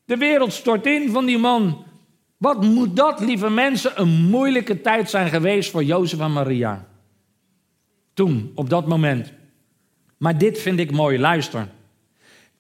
De 0.05 0.16
wereld 0.16 0.53
stort 0.53 0.87
in 0.87 1.11
van 1.11 1.27
die 1.27 1.38
man. 1.38 1.85
Wat 2.37 2.64
moet 2.64 2.97
dat, 2.97 3.21
lieve 3.21 3.51
mensen, 3.51 4.01
een 4.01 4.09
moeilijke 4.09 4.81
tijd 4.81 5.11
zijn 5.11 5.29
geweest 5.29 5.71
voor 5.71 5.85
Jozef 5.85 6.21
en 6.21 6.33
Maria. 6.33 6.87
Toen, 8.14 8.53
op 8.55 8.71
dat 8.71 8.87
moment. 8.87 9.33
Maar 10.16 10.38
dit 10.38 10.59
vind 10.59 10.79
ik 10.79 10.90
mooi, 10.90 11.19
luister. 11.19 11.69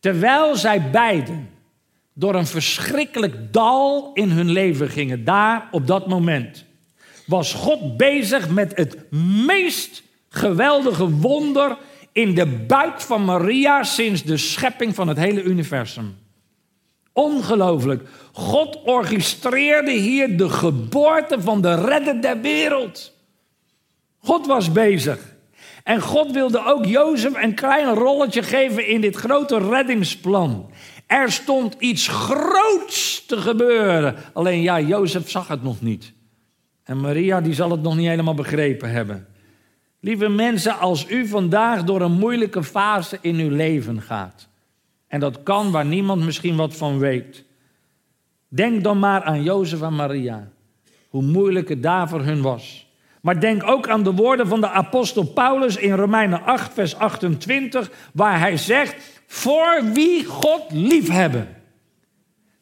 Terwijl 0.00 0.56
zij 0.56 0.90
beiden 0.90 1.48
door 2.12 2.34
een 2.34 2.46
verschrikkelijk 2.46 3.52
dal 3.52 4.10
in 4.14 4.30
hun 4.30 4.50
leven 4.50 4.88
gingen, 4.88 5.24
daar 5.24 5.68
op 5.70 5.86
dat 5.86 6.06
moment, 6.06 6.64
was 7.26 7.52
God 7.52 7.96
bezig 7.96 8.48
met 8.48 8.76
het 8.76 9.12
meest 9.46 10.02
geweldige 10.28 11.10
wonder 11.10 11.76
in 12.12 12.34
de 12.34 12.46
buik 12.46 13.00
van 13.00 13.24
Maria 13.24 13.82
sinds 13.82 14.22
de 14.22 14.36
schepping 14.36 14.94
van 14.94 15.08
het 15.08 15.16
hele 15.16 15.42
universum. 15.42 16.16
Ongelooflijk. 17.12 18.08
God 18.32 18.78
orchestreerde 18.84 19.90
hier 19.90 20.36
de 20.36 20.48
geboorte 20.48 21.40
van 21.40 21.60
de 21.60 21.74
redder 21.74 22.22
der 22.22 22.40
wereld. 22.40 23.12
God 24.18 24.46
was 24.46 24.72
bezig. 24.72 25.18
En 25.84 26.00
God 26.00 26.32
wilde 26.32 26.64
ook 26.64 26.84
Jozef 26.84 27.42
een 27.42 27.54
klein 27.54 27.94
rolletje 27.94 28.42
geven 28.42 28.86
in 28.86 29.00
dit 29.00 29.16
grote 29.16 29.58
reddingsplan. 29.58 30.70
Er 31.06 31.32
stond 31.32 31.76
iets 31.78 32.08
groots 32.08 33.26
te 33.26 33.36
gebeuren. 33.36 34.16
Alleen 34.32 34.62
ja, 34.62 34.80
Jozef 34.80 35.30
zag 35.30 35.48
het 35.48 35.62
nog 35.62 35.80
niet. 35.80 36.12
En 36.84 37.00
Maria 37.00 37.40
die 37.40 37.54
zal 37.54 37.70
het 37.70 37.82
nog 37.82 37.96
niet 37.96 38.08
helemaal 38.08 38.34
begrepen 38.34 38.90
hebben. 38.90 39.26
Lieve 40.00 40.28
mensen, 40.28 40.78
als 40.78 41.10
u 41.10 41.26
vandaag 41.26 41.84
door 41.84 42.00
een 42.00 42.12
moeilijke 42.12 42.62
fase 42.62 43.18
in 43.20 43.36
uw 43.36 43.50
leven 43.50 44.02
gaat, 44.02 44.48
en 45.06 45.20
dat 45.20 45.42
kan 45.42 45.70
waar 45.70 45.84
niemand 45.84 46.24
misschien 46.24 46.56
wat 46.56 46.76
van 46.76 46.98
weet, 46.98 47.44
denk 48.48 48.84
dan 48.84 48.98
maar 48.98 49.22
aan 49.22 49.42
Jozef 49.42 49.82
en 49.82 49.94
Maria, 49.94 50.50
hoe 51.08 51.22
moeilijk 51.22 51.68
het 51.68 51.82
daar 51.82 52.08
voor 52.08 52.22
hun 52.22 52.42
was. 52.42 52.88
Maar 53.22 53.40
denk 53.40 53.62
ook 53.62 53.88
aan 53.88 54.02
de 54.02 54.12
woorden 54.12 54.46
van 54.48 54.60
de 54.60 54.68
apostel 54.68 55.24
Paulus 55.24 55.76
in 55.76 55.92
Romeinen 55.92 56.42
8, 56.42 56.72
vers 56.72 56.94
28, 56.94 57.90
waar 58.12 58.38
hij 58.38 58.56
zegt, 58.56 59.22
voor 59.26 59.82
wie 59.92 60.24
God 60.24 60.62
liefhebben, 60.72 61.48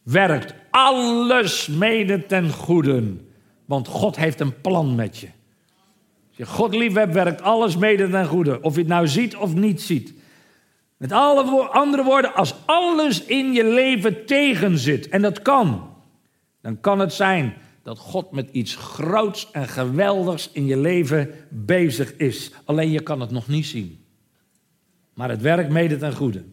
werkt 0.02 0.54
alles 0.70 1.66
mede 1.66 2.26
ten 2.26 2.50
goede, 2.50 3.16
want 3.64 3.88
God 3.88 4.16
heeft 4.16 4.40
een 4.40 4.60
plan 4.60 4.94
met 4.94 5.18
je 5.18 5.28
je 6.38 6.46
God 6.46 6.74
lief 6.74 6.94
hebt, 6.94 7.14
werkt 7.14 7.42
alles 7.42 7.76
mede 7.76 8.10
ten 8.10 8.26
goede. 8.26 8.60
Of 8.60 8.74
je 8.74 8.80
het 8.80 8.88
nou 8.88 9.08
ziet 9.08 9.36
of 9.36 9.54
niet 9.54 9.82
ziet. 9.82 10.12
Met 10.96 11.12
alle 11.12 11.68
andere 11.68 12.04
woorden, 12.04 12.34
als 12.34 12.54
alles 12.64 13.24
in 13.24 13.52
je 13.52 13.64
leven 13.64 14.26
tegenzit, 14.26 15.08
en 15.08 15.22
dat 15.22 15.42
kan, 15.42 15.94
dan 16.60 16.80
kan 16.80 16.98
het 16.98 17.12
zijn 17.12 17.54
dat 17.82 17.98
God 17.98 18.32
met 18.32 18.48
iets 18.52 18.76
groots 18.76 19.50
en 19.50 19.68
geweldigs 19.68 20.50
in 20.52 20.66
je 20.66 20.76
leven 20.76 21.30
bezig 21.48 22.16
is. 22.16 22.50
Alleen 22.64 22.90
je 22.90 23.02
kan 23.02 23.20
het 23.20 23.30
nog 23.30 23.48
niet 23.48 23.66
zien. 23.66 24.04
Maar 25.14 25.28
het 25.28 25.42
werkt 25.42 25.70
mede 25.70 25.96
ten 25.96 26.14
goede. 26.14 26.44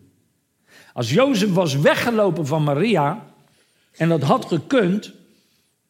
Als 0.93 1.11
Jozef 1.11 1.53
was 1.53 1.75
weggelopen 1.75 2.47
van 2.47 2.63
Maria, 2.63 3.25
en 3.91 4.09
dat 4.09 4.21
had 4.21 4.45
gekund, 4.45 5.13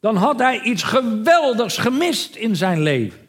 dan 0.00 0.16
had 0.16 0.38
hij 0.38 0.60
iets 0.60 0.82
geweldigs 0.82 1.76
gemist 1.76 2.34
in 2.34 2.56
zijn 2.56 2.82
leven. 2.82 3.25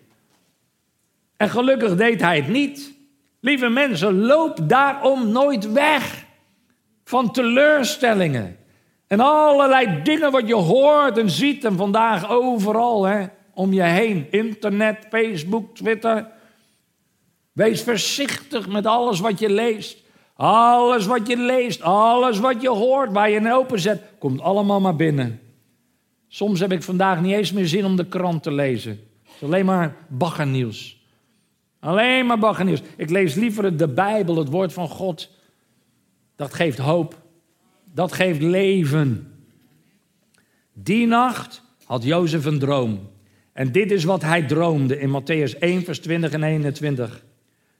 En 1.38 1.50
gelukkig 1.50 1.96
deed 1.96 2.22
hij 2.22 2.36
het 2.36 2.48
niet. 2.48 2.94
Lieve 3.40 3.70
mensen, 3.70 4.20
loop 4.20 4.60
daarom 4.70 5.32
nooit 5.32 5.72
weg 5.72 6.26
van 7.04 7.32
teleurstellingen. 7.32 8.58
En 9.08 9.20
allerlei 9.20 10.02
dingen 10.04 10.32
wat 10.32 10.48
je 10.48 10.56
hoort 10.56 11.18
en 11.18 11.30
ziet 11.30 11.66
en 11.66 11.76
vandaag 11.76 12.30
overal 12.30 13.06
hè, 13.06 13.26
om 13.54 13.74
je 13.74 13.82
heen. 13.82 14.28
Internet, 14.32 14.98
Facebook, 15.10 15.76
Twitter. 15.76 16.28
Wees 17.52 17.84
voorzichtig 17.84 18.68
met 18.68 18.86
alles 18.86 19.20
wat 19.20 19.40
je 19.40 19.50
leest. 19.50 20.06
Alles 20.36 21.06
wat 21.06 21.28
je 21.28 21.38
leest, 21.38 21.82
alles 21.82 22.40
wat 22.40 22.62
je 22.62 22.70
hoort, 22.70 23.12
waar 23.12 23.30
je 23.30 23.38
een 23.38 23.52
open 23.52 23.80
zet, 23.80 24.02
komt 24.20 24.42
allemaal 24.42 24.80
maar 24.80 24.96
binnen. 24.96 25.40
Soms 26.28 26.60
heb 26.60 26.72
ik 26.72 26.84
vandaag 26.84 27.22
niet 27.22 27.34
eens 27.34 27.52
meer 27.52 27.68
zin 27.68 27.86
om 27.86 27.96
de 27.96 28.06
krant 28.06 28.44
te 28.44 28.52
lezen. 28.52 29.00
Alleen 29.42 29.66
maar 29.66 29.96
baggernieuws. 30.08 30.97
Alleen 31.80 32.26
maar 32.26 32.40
baggernieuws. 32.40 32.82
Ik 32.98 33.10
lees 33.10 33.36
liever 33.36 33.78
de 33.78 33.88
Bijbel, 33.88 34.38
het 34.38 34.50
woord 34.50 34.74
van 34.74 34.90
God. 34.90 35.32
Dat 36.36 36.54
geeft 36.54 36.78
hoop. 36.78 37.22
Dat 37.94 38.14
geeft 38.14 38.42
leven. 38.42 39.32
Die 40.74 41.08
nacht 41.08 41.62
had 41.84 42.04
Jozef 42.04 42.46
een 42.46 42.60
droom. 42.60 43.10
En 43.54 43.72
dit 43.72 43.92
is 43.92 44.04
wat 44.04 44.22
hij 44.22 44.44
droomde 44.44 45.00
in 45.00 45.22
Matthäus 45.22 45.60
1, 45.60 45.84
vers 45.84 46.00
20 46.00 46.32
en 46.32 46.44
21. 46.44 47.24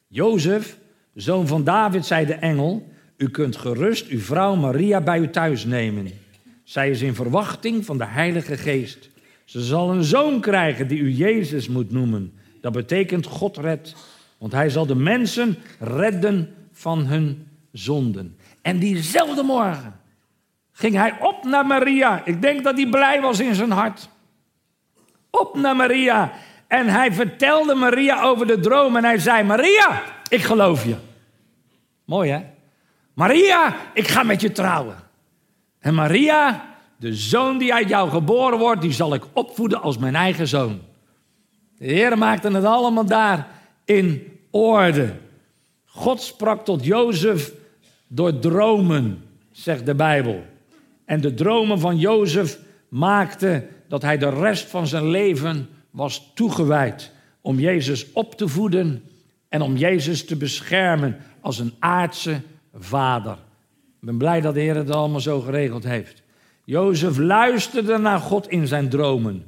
Jozef, 0.08 0.78
zoon 1.14 1.48
van 1.48 1.64
David, 1.64 2.06
zei 2.06 2.26
de 2.26 2.34
engel: 2.34 2.88
U 3.18 3.30
kunt 3.30 3.56
gerust 3.56 4.08
uw 4.08 4.20
vrouw 4.20 4.56
Maria 4.56 5.02
bij 5.02 5.20
u 5.20 5.30
thuis 5.30 5.66
nemen. 5.66 6.08
Zij 6.64 6.90
is 6.90 7.02
in 7.02 7.16
verwachting 7.16 7.86
van 7.86 7.98
de 7.98 8.06
Heilige 8.06 8.58
Geest. 8.58 9.10
Ze 9.46 9.62
zal 9.62 9.92
een 9.92 10.04
zoon 10.04 10.42
krijgen 10.42 10.88
die 10.88 11.00
u 11.00 11.12
Jezus 11.12 11.68
moet 11.68 11.92
noemen. 11.92 12.34
Dat 12.68 12.76
betekent 12.76 13.26
God 13.26 13.58
redt, 13.58 13.96
want 14.38 14.52
hij 14.52 14.70
zal 14.70 14.86
de 14.86 14.96
mensen 14.96 15.58
redden 15.80 16.56
van 16.72 17.06
hun 17.06 17.48
zonden. 17.72 18.38
En 18.62 18.80
diezelfde 18.80 19.44
morgen 19.44 20.00
ging 20.72 20.96
hij 20.96 21.18
op 21.20 21.44
naar 21.44 21.66
Maria. 21.66 22.26
Ik 22.26 22.42
denk 22.42 22.64
dat 22.64 22.76
hij 22.76 22.90
blij 22.90 23.22
was 23.22 23.40
in 23.40 23.56
zijn 23.56 23.72
hart. 23.72 24.10
Op 25.30 25.56
naar 25.56 25.76
Maria. 25.76 26.32
En 26.68 26.88
hij 26.88 27.12
vertelde 27.14 27.76
Maria 27.76 28.24
over 28.24 28.48
de 28.48 28.60
droom. 28.60 28.96
En 28.96 29.04
hij 29.04 29.18
zei: 29.18 29.44
Maria, 29.44 30.04
ik 30.30 30.44
geloof 30.44 30.86
je. 30.86 30.96
Mooi 32.06 32.32
hè? 32.32 32.44
Maria, 33.14 33.76
ik 33.94 34.08
ga 34.08 34.24
met 34.24 34.42
je 34.42 34.52
trouwen. 34.52 34.96
En 35.80 35.94
Maria, 35.94 36.66
de 36.98 37.14
zoon 37.14 37.58
die 37.58 37.74
uit 37.74 37.90
jou 37.90 38.10
geboren 38.10 38.60
wordt, 38.60 38.82
die 38.82 38.94
zal 38.94 39.14
ik 39.14 39.24
opvoeden 39.34 39.82
als 39.82 39.98
mijn 39.98 40.16
eigen 40.16 40.48
zoon. 40.48 40.87
De 41.78 41.86
Heer 41.86 42.18
maakte 42.18 42.52
het 42.52 42.64
allemaal 42.64 43.06
daar 43.06 43.48
in 43.86 44.32
orde. 44.52 45.14
God 45.86 46.22
sprak 46.22 46.66
tot 46.66 46.86
Jozef 46.86 47.54
door 48.08 48.40
dromen, 48.40 49.24
zegt 49.52 49.86
de 49.86 49.96
Bijbel. 49.96 50.44
En 51.06 51.22
de 51.22 51.34
dromen 51.34 51.80
van 51.80 51.98
Jozef 51.98 52.60
maakten 52.90 53.68
dat 53.88 54.02
hij 54.02 54.18
de 54.18 54.30
rest 54.30 54.70
van 54.70 54.88
zijn 54.88 55.10
leven 55.10 55.70
was 55.92 56.32
toegewijd 56.34 57.12
om 57.42 57.60
Jezus 57.60 58.12
op 58.14 58.36
te 58.36 58.48
voeden 58.48 59.04
en 59.50 59.62
om 59.62 59.78
Jezus 59.78 60.26
te 60.26 60.36
beschermen 60.36 61.18
als 61.42 61.60
een 61.60 61.74
aardse 61.80 62.42
vader. 62.74 63.34
Ik 64.02 64.06
ben 64.06 64.18
blij 64.18 64.42
dat 64.42 64.54
de 64.54 64.60
Heer 64.60 64.76
het 64.76 64.92
allemaal 64.92 65.20
zo 65.20 65.40
geregeld 65.40 65.84
heeft. 65.84 66.22
Jozef 66.64 67.18
luisterde 67.18 67.98
naar 67.98 68.20
God 68.20 68.50
in 68.50 68.68
zijn 68.68 68.90
dromen 68.90 69.46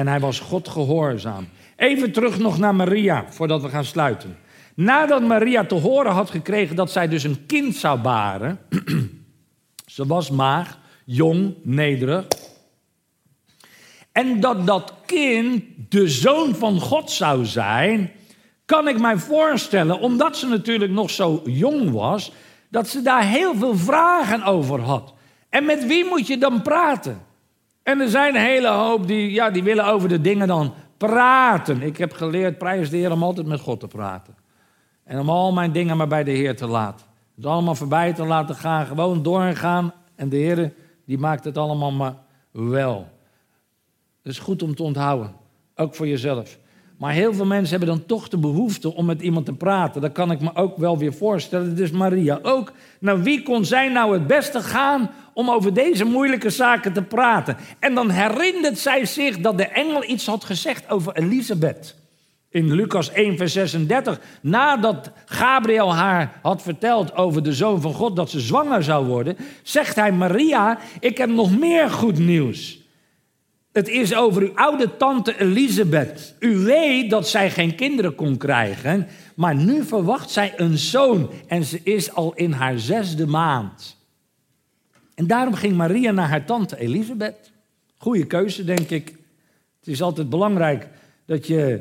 en 0.00 0.08
hij 0.08 0.20
was 0.20 0.40
God 0.40 0.68
gehoorzaam. 0.68 1.48
Even 1.76 2.12
terug 2.12 2.38
nog 2.38 2.58
naar 2.58 2.74
Maria 2.74 3.24
voordat 3.28 3.62
we 3.62 3.68
gaan 3.68 3.84
sluiten. 3.84 4.38
Nadat 4.74 5.22
Maria 5.22 5.64
te 5.64 5.74
horen 5.74 6.12
had 6.12 6.30
gekregen 6.30 6.76
dat 6.76 6.90
zij 6.90 7.08
dus 7.08 7.24
een 7.24 7.46
kind 7.46 7.76
zou 7.76 8.00
baren, 8.00 8.58
ze 9.86 10.06
was 10.06 10.30
maag, 10.30 10.78
jong, 11.04 11.54
nederig, 11.62 12.26
en 14.12 14.40
dat 14.40 14.66
dat 14.66 14.94
kind 15.06 15.64
de 15.88 16.08
zoon 16.08 16.54
van 16.54 16.80
God 16.80 17.10
zou 17.10 17.44
zijn, 17.44 18.10
kan 18.64 18.88
ik 18.88 19.00
mij 19.00 19.16
voorstellen, 19.16 20.00
omdat 20.00 20.36
ze 20.36 20.46
natuurlijk 20.46 20.92
nog 20.92 21.10
zo 21.10 21.42
jong 21.44 21.90
was, 21.90 22.32
dat 22.68 22.88
ze 22.88 23.02
daar 23.02 23.24
heel 23.24 23.54
veel 23.54 23.76
vragen 23.76 24.42
over 24.42 24.80
had. 24.80 25.14
En 25.48 25.64
met 25.64 25.86
wie 25.86 26.04
moet 26.04 26.26
je 26.26 26.38
dan 26.38 26.62
praten? 26.62 27.28
En 27.90 28.00
er 28.00 28.08
zijn 28.08 28.34
een 28.34 28.40
hele 28.40 28.68
hoop 28.68 29.06
die, 29.06 29.30
ja, 29.30 29.50
die 29.50 29.62
willen 29.62 29.86
over 29.86 30.08
de 30.08 30.20
dingen 30.20 30.48
dan 30.48 30.74
praten. 30.96 31.82
Ik 31.82 31.96
heb 31.96 32.12
geleerd, 32.12 32.58
prijs 32.58 32.90
de 32.90 32.96
Heer, 32.96 33.12
om 33.12 33.22
altijd 33.22 33.46
met 33.46 33.60
God 33.60 33.80
te 33.80 33.86
praten. 33.86 34.34
En 35.04 35.18
om 35.18 35.28
al 35.28 35.52
mijn 35.52 35.72
dingen 35.72 35.96
maar 35.96 36.08
bij 36.08 36.24
de 36.24 36.30
Heer 36.30 36.56
te 36.56 36.66
laten. 36.66 37.06
Het 37.36 37.46
allemaal 37.46 37.74
voorbij 37.74 38.12
te 38.12 38.24
laten 38.24 38.54
gaan, 38.54 38.86
gewoon 38.86 39.22
doorgaan. 39.22 39.92
En 40.14 40.28
de 40.28 40.36
Heer, 40.36 40.72
die 41.06 41.18
maakt 41.18 41.44
het 41.44 41.58
allemaal 41.58 41.92
maar 41.92 42.14
wel. 42.50 43.08
Dat 44.22 44.32
is 44.32 44.38
goed 44.38 44.62
om 44.62 44.74
te 44.74 44.82
onthouden, 44.82 45.32
ook 45.74 45.94
voor 45.94 46.08
jezelf. 46.08 46.58
Maar 47.00 47.12
heel 47.12 47.34
veel 47.34 47.46
mensen 47.46 47.78
hebben 47.78 47.96
dan 47.96 48.06
toch 48.06 48.28
de 48.28 48.38
behoefte 48.38 48.94
om 48.94 49.06
met 49.06 49.22
iemand 49.22 49.46
te 49.46 49.52
praten. 49.52 50.00
Dat 50.00 50.12
kan 50.12 50.30
ik 50.30 50.40
me 50.40 50.54
ook 50.54 50.76
wel 50.76 50.98
weer 50.98 51.12
voorstellen. 51.12 51.76
Dus 51.76 51.90
Maria 51.90 52.38
ook. 52.42 52.72
Nou, 52.98 53.22
wie 53.22 53.42
kon 53.42 53.64
zij 53.64 53.88
nou 53.88 54.12
het 54.12 54.26
beste 54.26 54.60
gaan 54.60 55.10
om 55.34 55.50
over 55.50 55.74
deze 55.74 56.04
moeilijke 56.04 56.50
zaken 56.50 56.92
te 56.92 57.02
praten? 57.02 57.56
En 57.78 57.94
dan 57.94 58.10
herinnert 58.10 58.78
zij 58.78 59.04
zich 59.04 59.38
dat 59.38 59.58
de 59.58 59.66
engel 59.66 60.04
iets 60.04 60.26
had 60.26 60.44
gezegd 60.44 60.90
over 60.90 61.16
Elisabeth. 61.16 61.96
In 62.50 62.72
Lucas 62.72 63.10
1, 63.12 63.36
vers 63.36 63.52
36. 63.52 64.20
Nadat 64.42 65.10
Gabriel 65.24 65.94
haar 65.94 66.38
had 66.42 66.62
verteld 66.62 67.14
over 67.14 67.42
de 67.42 67.52
zoon 67.52 67.80
van 67.80 67.94
God 67.94 68.16
dat 68.16 68.30
ze 68.30 68.40
zwanger 68.40 68.82
zou 68.82 69.06
worden, 69.06 69.36
zegt 69.62 69.96
hij: 69.96 70.12
Maria, 70.12 70.78
ik 71.00 71.18
heb 71.18 71.30
nog 71.30 71.58
meer 71.58 71.90
goed 71.90 72.18
nieuws. 72.18 72.78
Het 73.72 73.88
is 73.88 74.14
over 74.14 74.42
uw 74.42 74.54
oude 74.54 74.96
tante 74.96 75.40
Elisabeth. 75.40 76.34
U 76.38 76.56
weet 76.56 77.10
dat 77.10 77.28
zij 77.28 77.50
geen 77.50 77.74
kinderen 77.74 78.14
kon 78.14 78.36
krijgen, 78.36 79.08
maar 79.34 79.54
nu 79.54 79.84
verwacht 79.84 80.30
zij 80.30 80.52
een 80.56 80.78
zoon 80.78 81.30
en 81.46 81.64
ze 81.64 81.80
is 81.82 82.12
al 82.14 82.32
in 82.34 82.52
haar 82.52 82.78
zesde 82.78 83.26
maand. 83.26 83.96
En 85.20 85.26
daarom 85.26 85.54
ging 85.54 85.76
Maria 85.76 86.10
naar 86.10 86.28
haar 86.28 86.44
tante 86.44 86.78
Elisabeth. 86.78 87.50
Goeie 87.96 88.26
keuze, 88.26 88.64
denk 88.64 88.90
ik. 88.90 89.08
Het 89.78 89.88
is 89.88 90.02
altijd 90.02 90.28
belangrijk 90.28 90.88
dat 91.26 91.46
je, 91.46 91.80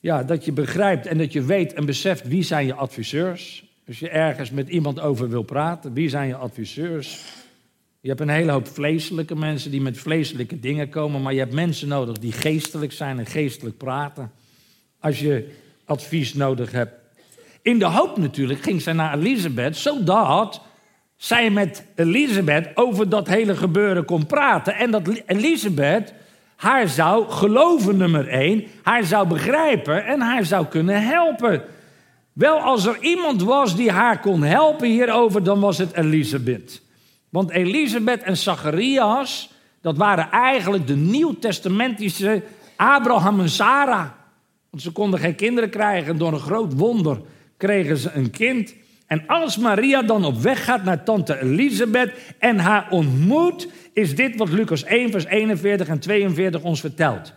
ja, 0.00 0.22
dat 0.22 0.44
je 0.44 0.52
begrijpt 0.52 1.06
en 1.06 1.18
dat 1.18 1.32
je 1.32 1.42
weet 1.42 1.72
en 1.72 1.86
beseft 1.86 2.28
wie 2.28 2.42
zijn 2.42 2.66
je 2.66 2.74
adviseurs. 2.74 3.64
Als 3.86 3.98
je 3.98 4.08
ergens 4.08 4.50
met 4.50 4.68
iemand 4.68 5.00
over 5.00 5.28
wil 5.28 5.42
praten, 5.42 5.92
wie 5.92 6.08
zijn 6.08 6.28
je 6.28 6.34
adviseurs? 6.34 7.24
Je 8.00 8.08
hebt 8.08 8.20
een 8.20 8.28
hele 8.28 8.52
hoop 8.52 8.68
vleeselijke 8.68 9.36
mensen 9.36 9.70
die 9.70 9.80
met 9.80 9.98
vleeselijke 9.98 10.60
dingen 10.60 10.88
komen, 10.88 11.22
maar 11.22 11.32
je 11.32 11.38
hebt 11.38 11.54
mensen 11.54 11.88
nodig 11.88 12.18
die 12.18 12.32
geestelijk 12.32 12.92
zijn 12.92 13.18
en 13.18 13.26
geestelijk 13.26 13.76
praten. 13.76 14.30
Als 15.00 15.20
je 15.20 15.50
advies 15.84 16.34
nodig 16.34 16.72
hebt. 16.72 16.92
In 17.62 17.78
de 17.78 17.86
hoop 17.86 18.16
natuurlijk 18.16 18.62
ging 18.62 18.82
zij 18.82 18.92
naar 18.92 19.18
Elisabeth, 19.18 19.76
zodat 19.76 20.66
zij 21.18 21.50
met 21.50 21.84
Elisabeth 21.94 22.70
over 22.74 23.08
dat 23.08 23.28
hele 23.28 23.56
gebeuren 23.56 24.04
kon 24.04 24.26
praten. 24.26 24.74
En 24.74 24.90
dat 24.90 25.22
Elisabeth 25.26 26.14
haar 26.56 26.88
zou 26.88 27.30
geloven, 27.30 27.96
nummer 27.96 28.28
één, 28.28 28.64
haar 28.82 29.04
zou 29.04 29.28
begrijpen 29.28 30.04
en 30.04 30.20
haar 30.20 30.44
zou 30.44 30.66
kunnen 30.66 31.02
helpen. 31.02 31.62
Wel, 32.32 32.58
als 32.58 32.86
er 32.86 32.98
iemand 33.00 33.42
was 33.42 33.76
die 33.76 33.90
haar 33.90 34.20
kon 34.20 34.42
helpen 34.42 34.88
hierover, 34.88 35.42
dan 35.42 35.60
was 35.60 35.78
het 35.78 35.92
Elisabeth. 35.92 36.82
Want 37.28 37.50
Elisabeth 37.50 38.22
en 38.22 38.36
Zacharias, 38.36 39.50
dat 39.80 39.96
waren 39.96 40.30
eigenlijk 40.30 40.86
de 40.86 40.96
nieuwtestamentische 40.96 42.42
Abraham 42.76 43.40
en 43.40 43.50
Sarah. 43.50 44.06
Want 44.70 44.82
ze 44.82 44.90
konden 44.90 45.20
geen 45.20 45.34
kinderen 45.34 45.70
krijgen. 45.70 46.18
Door 46.18 46.32
een 46.32 46.38
groot 46.38 46.74
wonder 46.74 47.20
kregen 47.56 47.96
ze 47.96 48.10
een 48.12 48.30
kind. 48.30 48.74
En 49.08 49.22
als 49.26 49.56
Maria 49.56 50.02
dan 50.02 50.24
op 50.24 50.40
weg 50.40 50.64
gaat 50.64 50.84
naar 50.84 51.04
tante 51.04 51.40
Elisabeth 51.42 52.12
en 52.38 52.58
haar 52.58 52.86
ontmoet, 52.90 53.68
is 53.92 54.14
dit 54.14 54.36
wat 54.36 54.48
Lucas 54.48 54.84
1, 54.84 55.10
vers 55.10 55.24
41 55.24 55.88
en 55.88 55.98
42 55.98 56.62
ons 56.62 56.80
vertelt. 56.80 57.32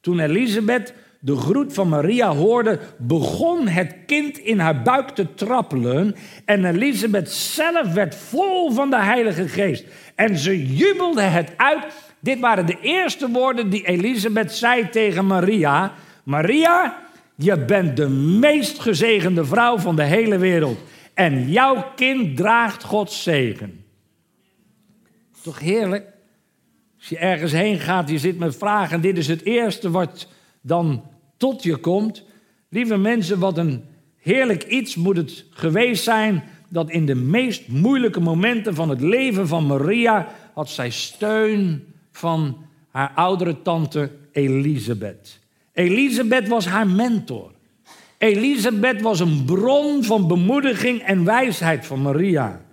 Toen 0.00 0.20
Elisabeth 0.20 0.94
de 1.18 1.36
groet 1.36 1.72
van 1.72 1.88
Maria 1.88 2.34
hoorde, 2.34 2.78
begon 2.98 3.68
het 3.68 3.96
kind 4.06 4.38
in 4.38 4.58
haar 4.58 4.82
buik 4.82 5.08
te 5.08 5.34
trappelen. 5.34 6.14
En 6.44 6.64
Elisabeth 6.64 7.30
zelf 7.30 7.92
werd 7.92 8.14
vol 8.14 8.70
van 8.70 8.90
de 8.90 9.00
Heilige 9.02 9.48
Geest. 9.48 9.84
En 10.14 10.36
ze 10.36 10.74
jubelde 10.76 11.22
het 11.22 11.52
uit. 11.56 11.84
Dit 12.20 12.40
waren 12.40 12.66
de 12.66 12.78
eerste 12.80 13.30
woorden 13.30 13.70
die 13.70 13.86
Elisabeth 13.86 14.52
zei 14.52 14.88
tegen 14.88 15.26
Maria. 15.26 15.92
Maria, 16.22 16.98
je 17.34 17.58
bent 17.58 17.96
de 17.96 18.08
meest 18.08 18.78
gezegende 18.78 19.44
vrouw 19.44 19.78
van 19.78 19.96
de 19.96 20.04
hele 20.04 20.38
wereld. 20.38 20.78
En 21.16 21.50
jouw 21.50 21.84
kind 21.94 22.36
draagt 22.36 22.84
Gods 22.84 23.22
zegen. 23.22 23.84
Toch 25.42 25.58
heerlijk? 25.58 26.12
Als 26.98 27.08
je 27.08 27.18
ergens 27.18 27.52
heen 27.52 27.78
gaat, 27.78 28.10
je 28.10 28.18
zit 28.18 28.38
met 28.38 28.56
vragen. 28.56 29.00
Dit 29.00 29.18
is 29.18 29.26
het 29.26 29.42
eerste 29.42 29.90
wat 29.90 30.28
dan 30.60 31.04
tot 31.36 31.62
je 31.62 31.76
komt. 31.76 32.24
Lieve 32.68 32.96
mensen, 32.96 33.38
wat 33.38 33.58
een 33.58 33.84
heerlijk 34.16 34.64
iets 34.64 34.96
moet 34.96 35.16
het 35.16 35.44
geweest 35.50 36.04
zijn 36.04 36.44
dat 36.68 36.90
in 36.90 37.06
de 37.06 37.14
meest 37.14 37.68
moeilijke 37.68 38.20
momenten 38.20 38.74
van 38.74 38.88
het 38.88 39.00
leven 39.00 39.48
van 39.48 39.66
Maria 39.66 40.28
had 40.54 40.70
zij 40.70 40.90
steun 40.90 41.94
van 42.10 42.66
haar 42.90 43.12
oudere 43.14 43.62
tante 43.62 44.10
Elisabeth. 44.32 45.38
Elisabeth 45.72 46.48
was 46.48 46.66
haar 46.66 46.86
mentor. 46.86 47.55
Elisabeth 48.18 49.00
was 49.00 49.20
een 49.20 49.44
bron 49.44 50.04
van 50.04 50.28
bemoediging 50.28 51.02
en 51.02 51.24
wijsheid 51.24 51.86
van 51.86 52.02
Maria. 52.02 52.64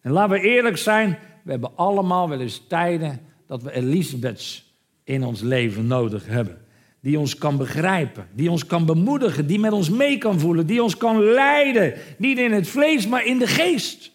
En 0.00 0.12
laten 0.12 0.40
we 0.40 0.48
eerlijk 0.48 0.76
zijn, 0.76 1.18
we 1.42 1.50
hebben 1.50 1.76
allemaal 1.76 2.28
wel 2.28 2.40
eens 2.40 2.62
tijden 2.68 3.20
dat 3.46 3.62
we 3.62 3.72
Elisabeths 3.72 4.74
in 5.04 5.24
ons 5.24 5.40
leven 5.40 5.86
nodig 5.86 6.26
hebben. 6.26 6.58
Die 7.00 7.18
ons 7.18 7.36
kan 7.36 7.56
begrijpen, 7.56 8.28
die 8.34 8.50
ons 8.50 8.66
kan 8.66 8.86
bemoedigen, 8.86 9.46
die 9.46 9.58
met 9.58 9.72
ons 9.72 9.90
mee 9.90 10.18
kan 10.18 10.40
voelen, 10.40 10.66
die 10.66 10.82
ons 10.82 10.96
kan 10.96 11.22
leiden. 11.22 11.94
Niet 12.18 12.38
in 12.38 12.52
het 12.52 12.68
vlees, 12.68 13.06
maar 13.06 13.24
in 13.24 13.38
de 13.38 13.46
geest. 13.46 14.12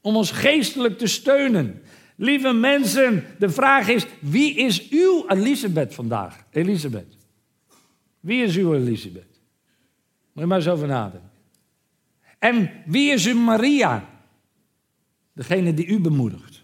Om 0.00 0.16
ons 0.16 0.30
geestelijk 0.30 0.98
te 0.98 1.06
steunen. 1.06 1.82
Lieve 2.16 2.52
mensen, 2.52 3.24
de 3.38 3.50
vraag 3.50 3.88
is: 3.88 4.06
wie 4.20 4.54
is 4.54 4.88
uw 4.88 5.24
Elisabeth 5.28 5.94
vandaag? 5.94 6.44
Elisabeth. 6.50 7.16
Wie 8.20 8.42
is 8.42 8.56
uw 8.56 8.74
Elisabeth? 8.74 9.40
Moet 10.34 10.42
je 10.42 10.46
maar 10.46 10.58
eens 10.58 10.68
over 10.68 10.86
nadenken. 10.86 11.30
En 12.38 12.70
wie 12.86 13.12
is 13.12 13.26
uw 13.26 13.38
Maria? 13.38 14.04
Degene 15.32 15.74
die 15.74 15.86
u 15.86 16.00
bemoedigt. 16.00 16.62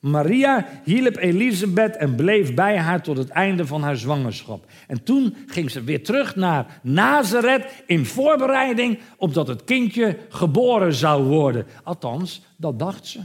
Maria 0.00 0.66
hielp 0.84 1.16
Elisabeth 1.16 1.96
en 1.96 2.14
bleef 2.14 2.54
bij 2.54 2.78
haar 2.78 3.02
tot 3.02 3.16
het 3.16 3.28
einde 3.28 3.66
van 3.66 3.82
haar 3.82 3.96
zwangerschap. 3.96 4.66
En 4.86 5.02
toen 5.02 5.36
ging 5.46 5.70
ze 5.70 5.82
weer 5.82 6.04
terug 6.04 6.36
naar 6.36 6.80
Nazareth 6.82 7.82
in 7.86 8.06
voorbereiding 8.06 8.98
op 9.16 9.34
dat 9.34 9.48
het 9.48 9.64
kindje 9.64 10.18
geboren 10.28 10.94
zou 10.94 11.22
worden. 11.22 11.66
Althans, 11.82 12.42
dat 12.56 12.78
dacht 12.78 13.06
ze. 13.06 13.20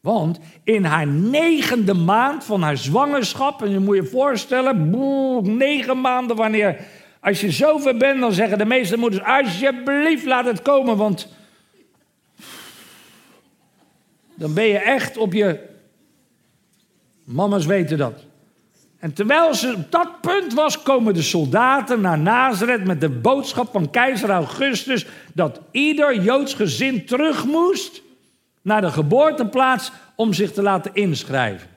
Want 0.00 0.38
in 0.64 0.84
haar 0.84 1.06
negende 1.06 1.94
maand 1.94 2.44
van 2.44 2.62
haar 2.62 2.76
zwangerschap, 2.76 3.62
en 3.62 3.70
je 3.70 3.78
moet 3.78 3.96
je 3.96 4.04
voorstellen, 4.04 4.90
boe, 4.90 5.42
negen 5.42 6.00
maanden 6.00 6.36
wanneer, 6.36 6.84
als 7.20 7.40
je 7.40 7.50
zover 7.50 7.96
bent, 7.96 8.20
dan 8.20 8.32
zeggen 8.32 8.58
de 8.58 8.64
meeste 8.64 8.96
moeders, 8.96 9.24
alsjeblieft 9.24 10.24
laat 10.24 10.44
het 10.44 10.62
komen, 10.62 10.96
want 10.96 11.28
dan 14.34 14.54
ben 14.54 14.66
je 14.66 14.78
echt 14.78 15.16
op 15.16 15.32
je. 15.32 15.68
Mama's 17.24 17.66
weten 17.66 17.98
dat. 17.98 18.24
En 18.98 19.12
terwijl 19.12 19.54
ze 19.54 19.74
op 19.76 19.90
dat 19.90 20.20
punt 20.20 20.54
was, 20.54 20.82
komen 20.82 21.14
de 21.14 21.22
soldaten 21.22 22.00
naar 22.00 22.18
Nazareth 22.18 22.84
met 22.84 23.00
de 23.00 23.08
boodschap 23.08 23.68
van 23.72 23.90
keizer 23.90 24.30
Augustus 24.30 25.06
dat 25.34 25.60
ieder 25.70 26.22
Joods 26.22 26.54
gezin 26.54 27.06
terug 27.06 27.44
moest 27.44 28.02
naar 28.62 28.80
de 28.80 28.90
geboorteplaats 28.90 29.92
om 30.14 30.32
zich 30.32 30.52
te 30.52 30.62
laten 30.62 30.94
inschrijven. 30.94 31.68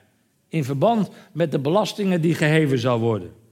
In 0.48 0.64
verband 0.64 1.10
met 1.32 1.52
de 1.52 1.58
belastingen 1.58 2.20
die 2.20 2.34
geheven 2.34 2.78
zou 2.78 3.00
worden. 3.00 3.43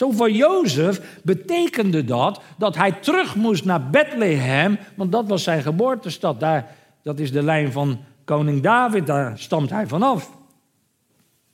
Zo 0.00 0.10
voor 0.10 0.30
Jozef 0.30 1.20
betekende 1.22 2.04
dat 2.04 2.40
dat 2.58 2.76
hij 2.76 2.92
terug 2.92 3.34
moest 3.34 3.64
naar 3.64 3.90
Bethlehem, 3.90 4.78
want 4.94 5.12
dat 5.12 5.28
was 5.28 5.42
zijn 5.42 5.62
geboortestad. 5.62 6.40
Daar, 6.40 6.74
dat 7.02 7.18
is 7.18 7.32
de 7.32 7.42
lijn 7.42 7.72
van 7.72 7.98
koning 8.24 8.62
David, 8.62 9.06
daar 9.06 9.38
stamt 9.38 9.70
hij 9.70 9.86
vanaf. 9.86 10.30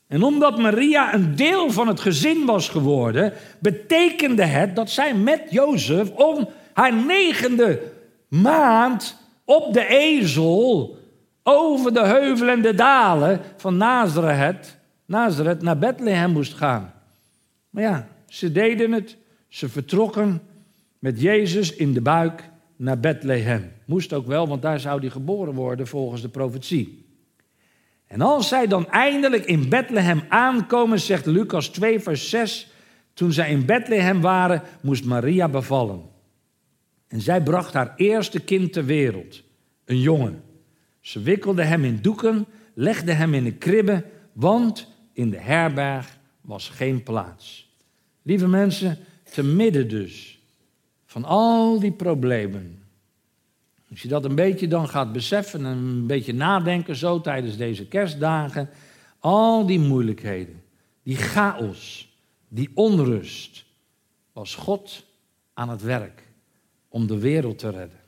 En 0.06 0.22
omdat 0.22 0.58
Maria 0.58 1.14
een 1.14 1.36
deel 1.36 1.70
van 1.70 1.88
het 1.88 2.00
gezin 2.00 2.44
was 2.44 2.68
geworden, 2.68 3.32
betekende 3.58 4.44
het 4.44 4.76
dat 4.76 4.90
zij 4.90 5.14
met 5.14 5.42
Jozef 5.50 6.10
om 6.10 6.48
haar 6.72 6.94
negende 6.94 7.80
maand 8.28 9.16
op 9.44 9.72
de 9.72 9.86
ezel 9.86 10.96
over 11.42 11.94
de 11.94 12.04
heuvelen 12.06 12.54
en 12.54 12.62
de 12.62 12.74
dalen 12.74 13.40
van 13.56 13.76
Nazareth, 13.76 14.78
Nazareth 15.06 15.62
naar 15.62 15.78
Bethlehem 15.78 16.32
moest 16.32 16.54
gaan. 16.54 16.92
Maar 17.70 17.82
ja, 17.82 18.06
ze 18.26 18.52
deden 18.52 18.92
het, 18.92 19.16
ze 19.48 19.68
vertrokken 19.68 20.42
met 20.98 21.20
Jezus 21.20 21.74
in 21.74 21.92
de 21.92 22.00
buik 22.00 22.50
naar 22.76 23.00
Bethlehem. 23.00 23.72
Moest 23.84 24.12
ook 24.12 24.26
wel, 24.26 24.48
want 24.48 24.62
daar 24.62 24.80
zou 24.80 25.00
hij 25.00 25.10
geboren 25.10 25.54
worden 25.54 25.86
volgens 25.86 26.22
de 26.22 26.28
profetie. 26.28 27.04
En 28.06 28.20
als 28.20 28.48
zij 28.48 28.66
dan 28.66 28.90
eindelijk 28.90 29.44
in 29.44 29.68
Bethlehem 29.68 30.22
aankomen, 30.28 31.00
zegt 31.00 31.26
Lucas 31.26 31.68
2, 31.68 32.00
vers 32.00 32.30
6, 32.30 32.70
toen 33.14 33.32
zij 33.32 33.50
in 33.50 33.66
Bethlehem 33.66 34.20
waren, 34.20 34.62
moest 34.82 35.04
Maria 35.04 35.48
bevallen. 35.48 36.02
En 37.08 37.20
zij 37.20 37.42
bracht 37.42 37.72
haar 37.72 37.94
eerste 37.96 38.40
kind 38.40 38.72
ter 38.72 38.84
wereld, 38.84 39.42
een 39.84 40.00
jongen. 40.00 40.42
Ze 41.00 41.22
wikkelde 41.22 41.62
hem 41.62 41.84
in 41.84 41.98
doeken, 42.02 42.46
legde 42.74 43.12
hem 43.12 43.34
in 43.34 43.46
een 43.46 43.58
kribbe, 43.58 44.04
want 44.32 44.88
in 45.12 45.30
de 45.30 45.38
herberg 45.38 46.18
was 46.40 46.68
geen 46.68 47.02
plaats. 47.02 47.65
Lieve 48.26 48.48
mensen, 48.48 48.98
te 49.22 49.42
midden 49.42 49.88
dus 49.88 50.38
van 51.04 51.24
al 51.24 51.80
die 51.80 51.92
problemen. 51.92 52.82
Als 53.90 54.02
je 54.02 54.08
dat 54.08 54.24
een 54.24 54.34
beetje 54.34 54.68
dan 54.68 54.88
gaat 54.88 55.12
beseffen 55.12 55.66
en 55.66 55.76
een 55.76 56.06
beetje 56.06 56.34
nadenken 56.34 56.96
zo 56.96 57.20
tijdens 57.20 57.56
deze 57.56 57.86
kerstdagen, 57.86 58.68
al 59.18 59.66
die 59.66 59.78
moeilijkheden, 59.78 60.62
die 61.02 61.16
chaos, 61.16 62.08
die 62.48 62.70
onrust, 62.74 63.64
was 64.32 64.54
God 64.54 65.04
aan 65.52 65.68
het 65.68 65.82
werk 65.82 66.22
om 66.88 67.06
de 67.06 67.18
wereld 67.18 67.58
te 67.58 67.70
redden. 67.70 68.00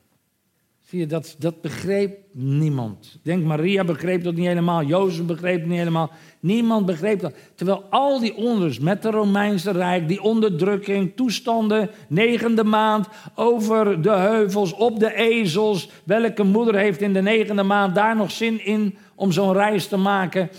Zie 0.89 1.05
dat, 1.05 1.35
dat 1.39 1.61
begreep 1.61 2.17
niemand. 2.31 3.19
Denk, 3.23 3.43
Maria 3.43 3.83
begreep 3.83 4.23
dat 4.23 4.35
niet 4.35 4.45
helemaal, 4.45 4.83
Jozef 4.83 5.25
begreep 5.25 5.59
het 5.59 5.67
niet 5.67 5.77
helemaal. 5.77 6.11
Niemand 6.39 6.85
begreep 6.85 7.19
dat. 7.19 7.33
Terwijl 7.55 7.83
al 7.89 8.19
die 8.19 8.35
onrust 8.35 8.81
met 8.81 9.03
het 9.03 9.13
Romeinse 9.13 9.71
Rijk, 9.71 10.07
die 10.07 10.21
onderdrukking, 10.21 11.15
toestanden, 11.15 11.89
negende 12.07 12.63
maand, 12.63 13.07
over 13.35 14.01
de 14.01 14.11
heuvels, 14.11 14.73
op 14.73 14.99
de 14.99 15.15
ezels. 15.15 15.89
Welke 16.03 16.43
moeder 16.43 16.75
heeft 16.75 17.01
in 17.01 17.13
de 17.13 17.21
negende 17.21 17.63
maand 17.63 17.95
daar 17.95 18.15
nog 18.15 18.31
zin 18.31 18.65
in 18.65 18.97
om 19.15 19.31
zo'n 19.31 19.53
reis 19.53 19.87
te 19.87 19.97
maken? 19.97 20.49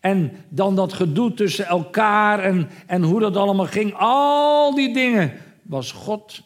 En 0.00 0.32
dan 0.48 0.76
dat 0.76 0.92
gedoe 0.92 1.34
tussen 1.34 1.66
elkaar 1.66 2.38
en, 2.38 2.68
en 2.86 3.02
hoe 3.02 3.20
dat 3.20 3.36
allemaal 3.36 3.66
ging. 3.66 3.94
Al 3.96 4.74
die 4.74 4.94
dingen 4.94 5.32
was 5.62 5.92
God 5.92 6.42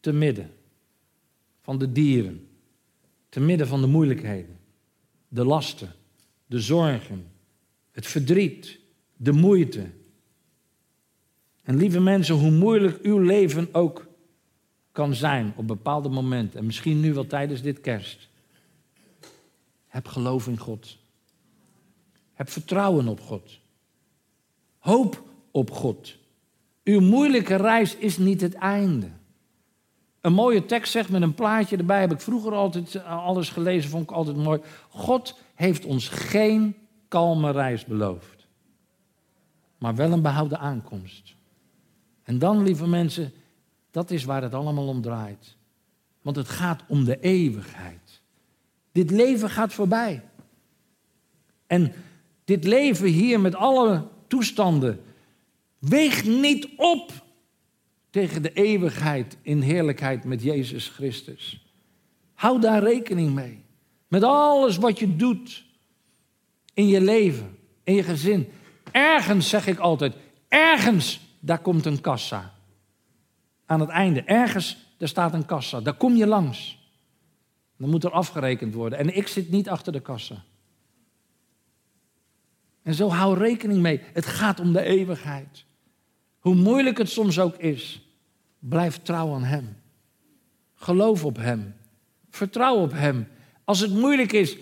te 0.00 0.12
midden 0.12 0.56
van 1.68 1.78
de 1.78 1.92
dieren. 1.92 2.48
Te 3.28 3.40
midden 3.40 3.66
van 3.66 3.80
de 3.80 3.86
moeilijkheden, 3.86 4.58
de 5.28 5.44
lasten, 5.44 5.92
de 6.46 6.60
zorgen, 6.60 7.26
het 7.90 8.06
verdriet, 8.06 8.78
de 9.16 9.32
moeite. 9.32 9.90
En 11.62 11.76
lieve 11.76 12.00
mensen, 12.00 12.34
hoe 12.34 12.50
moeilijk 12.50 13.02
uw 13.02 13.18
leven 13.18 13.68
ook 13.72 14.06
kan 14.92 15.14
zijn 15.14 15.52
op 15.56 15.66
bepaalde 15.66 16.08
momenten, 16.08 16.58
en 16.58 16.66
misschien 16.66 17.00
nu 17.00 17.14
wel 17.14 17.26
tijdens 17.26 17.62
dit 17.62 17.80
kerst. 17.80 18.28
Heb 19.86 20.06
geloof 20.06 20.46
in 20.46 20.58
God. 20.58 20.98
Heb 22.32 22.50
vertrouwen 22.50 23.08
op 23.08 23.20
God. 23.20 23.58
Hoop 24.78 25.22
op 25.50 25.70
God. 25.70 26.16
Uw 26.84 27.00
moeilijke 27.00 27.56
reis 27.56 27.96
is 27.96 28.18
niet 28.18 28.40
het 28.40 28.54
einde. 28.54 29.17
Een 30.28 30.34
mooie 30.34 30.66
tekst 30.66 30.92
zegt 30.92 31.08
met 31.08 31.22
een 31.22 31.34
plaatje 31.34 31.76
erbij, 31.76 32.00
heb 32.00 32.12
ik 32.12 32.20
vroeger 32.20 32.52
altijd 32.52 32.94
eh, 32.94 33.26
alles 33.26 33.48
gelezen, 33.48 33.90
vond 33.90 34.02
ik 34.02 34.10
altijd 34.10 34.36
mooi. 34.36 34.60
God 34.88 35.38
heeft 35.54 35.84
ons 35.84 36.08
geen 36.08 36.76
kalme 37.08 37.50
reis 37.50 37.84
beloofd, 37.84 38.46
maar 39.78 39.94
wel 39.94 40.12
een 40.12 40.22
behouden 40.22 40.58
aankomst. 40.58 41.34
En 42.22 42.38
dan, 42.38 42.62
lieve 42.62 42.88
mensen, 42.88 43.32
dat 43.90 44.10
is 44.10 44.24
waar 44.24 44.42
het 44.42 44.54
allemaal 44.54 44.86
om 44.86 45.02
draait. 45.02 45.56
Want 46.22 46.36
het 46.36 46.48
gaat 46.48 46.82
om 46.88 47.04
de 47.04 47.20
eeuwigheid. 47.20 48.22
Dit 48.92 49.10
leven 49.10 49.50
gaat 49.50 49.72
voorbij. 49.72 50.22
En 51.66 51.92
dit 52.44 52.64
leven 52.64 53.08
hier 53.08 53.40
met 53.40 53.54
alle 53.54 54.04
toestanden 54.26 55.00
Weeg 55.78 56.24
niet 56.24 56.68
op 56.76 57.12
tegen 58.18 58.42
de 58.42 58.52
eeuwigheid 58.52 59.36
in 59.42 59.60
heerlijkheid 59.60 60.24
met 60.24 60.42
Jezus 60.42 60.88
Christus. 60.88 61.66
Hou 62.34 62.60
daar 62.60 62.82
rekening 62.82 63.34
mee. 63.34 63.64
Met 64.08 64.22
alles 64.22 64.76
wat 64.76 64.98
je 64.98 65.16
doet 65.16 65.64
in 66.74 66.88
je 66.88 67.00
leven, 67.00 67.58
in 67.84 67.94
je 67.94 68.02
gezin. 68.02 68.48
Ergens 68.92 69.48
zeg 69.48 69.66
ik 69.66 69.78
altijd, 69.78 70.14
ergens, 70.48 71.20
daar 71.40 71.58
komt 71.58 71.86
een 71.86 72.00
kassa. 72.00 72.54
Aan 73.66 73.80
het 73.80 73.88
einde, 73.88 74.22
ergens, 74.22 74.76
daar 74.96 75.08
staat 75.08 75.34
een 75.34 75.46
kassa. 75.46 75.80
Daar 75.80 75.96
kom 75.96 76.16
je 76.16 76.26
langs. 76.26 76.78
Dan 77.76 77.90
moet 77.90 78.04
er 78.04 78.10
afgerekend 78.10 78.74
worden. 78.74 78.98
En 78.98 79.16
ik 79.16 79.28
zit 79.28 79.50
niet 79.50 79.68
achter 79.68 79.92
de 79.92 80.00
kassa. 80.00 80.44
En 82.82 82.94
zo 82.94 83.08
hou 83.08 83.38
rekening 83.38 83.80
mee. 83.80 84.00
Het 84.12 84.26
gaat 84.26 84.60
om 84.60 84.72
de 84.72 84.82
eeuwigheid. 84.82 85.64
Hoe 86.38 86.54
moeilijk 86.54 86.98
het 86.98 87.10
soms 87.10 87.38
ook 87.38 87.56
is, 87.56 88.02
blijf 88.58 89.00
trouw 89.02 89.34
aan 89.34 89.44
Hem. 89.44 89.76
Geloof 90.74 91.24
op 91.24 91.36
Hem. 91.36 91.74
Vertrouw 92.30 92.76
op 92.76 92.92
Hem. 92.92 93.28
Als 93.64 93.80
het 93.80 93.94
moeilijk 93.94 94.32
is, 94.32 94.56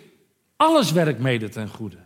alles 0.56 0.92
werkt 0.92 1.20
mede 1.20 1.48
ten 1.48 1.68
goede. 1.68 1.96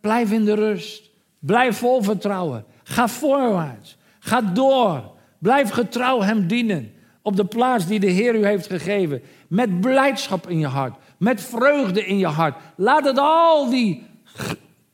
Blijf 0.00 0.32
in 0.32 0.44
de 0.44 0.54
rust. 0.54 1.10
Blijf 1.38 1.78
vol 1.78 2.02
vertrouwen. 2.02 2.64
Ga 2.82 3.08
voorwaarts. 3.08 3.96
Ga 4.18 4.40
door. 4.40 5.14
Blijf 5.38 5.70
getrouw 5.70 6.22
Hem 6.22 6.46
dienen. 6.46 6.92
Op 7.22 7.36
de 7.36 7.44
plaats 7.44 7.86
die 7.86 8.00
de 8.00 8.10
Heer 8.10 8.34
u 8.34 8.46
heeft 8.46 8.66
gegeven. 8.66 9.22
Met 9.48 9.80
blijdschap 9.80 10.48
in 10.48 10.58
je 10.58 10.66
hart. 10.66 10.96
Met 11.18 11.40
vreugde 11.40 12.06
in 12.06 12.18
je 12.18 12.26
hart. 12.26 12.56
Laat 12.76 13.04
het 13.04 13.18
al 13.18 13.70
die 13.70 14.02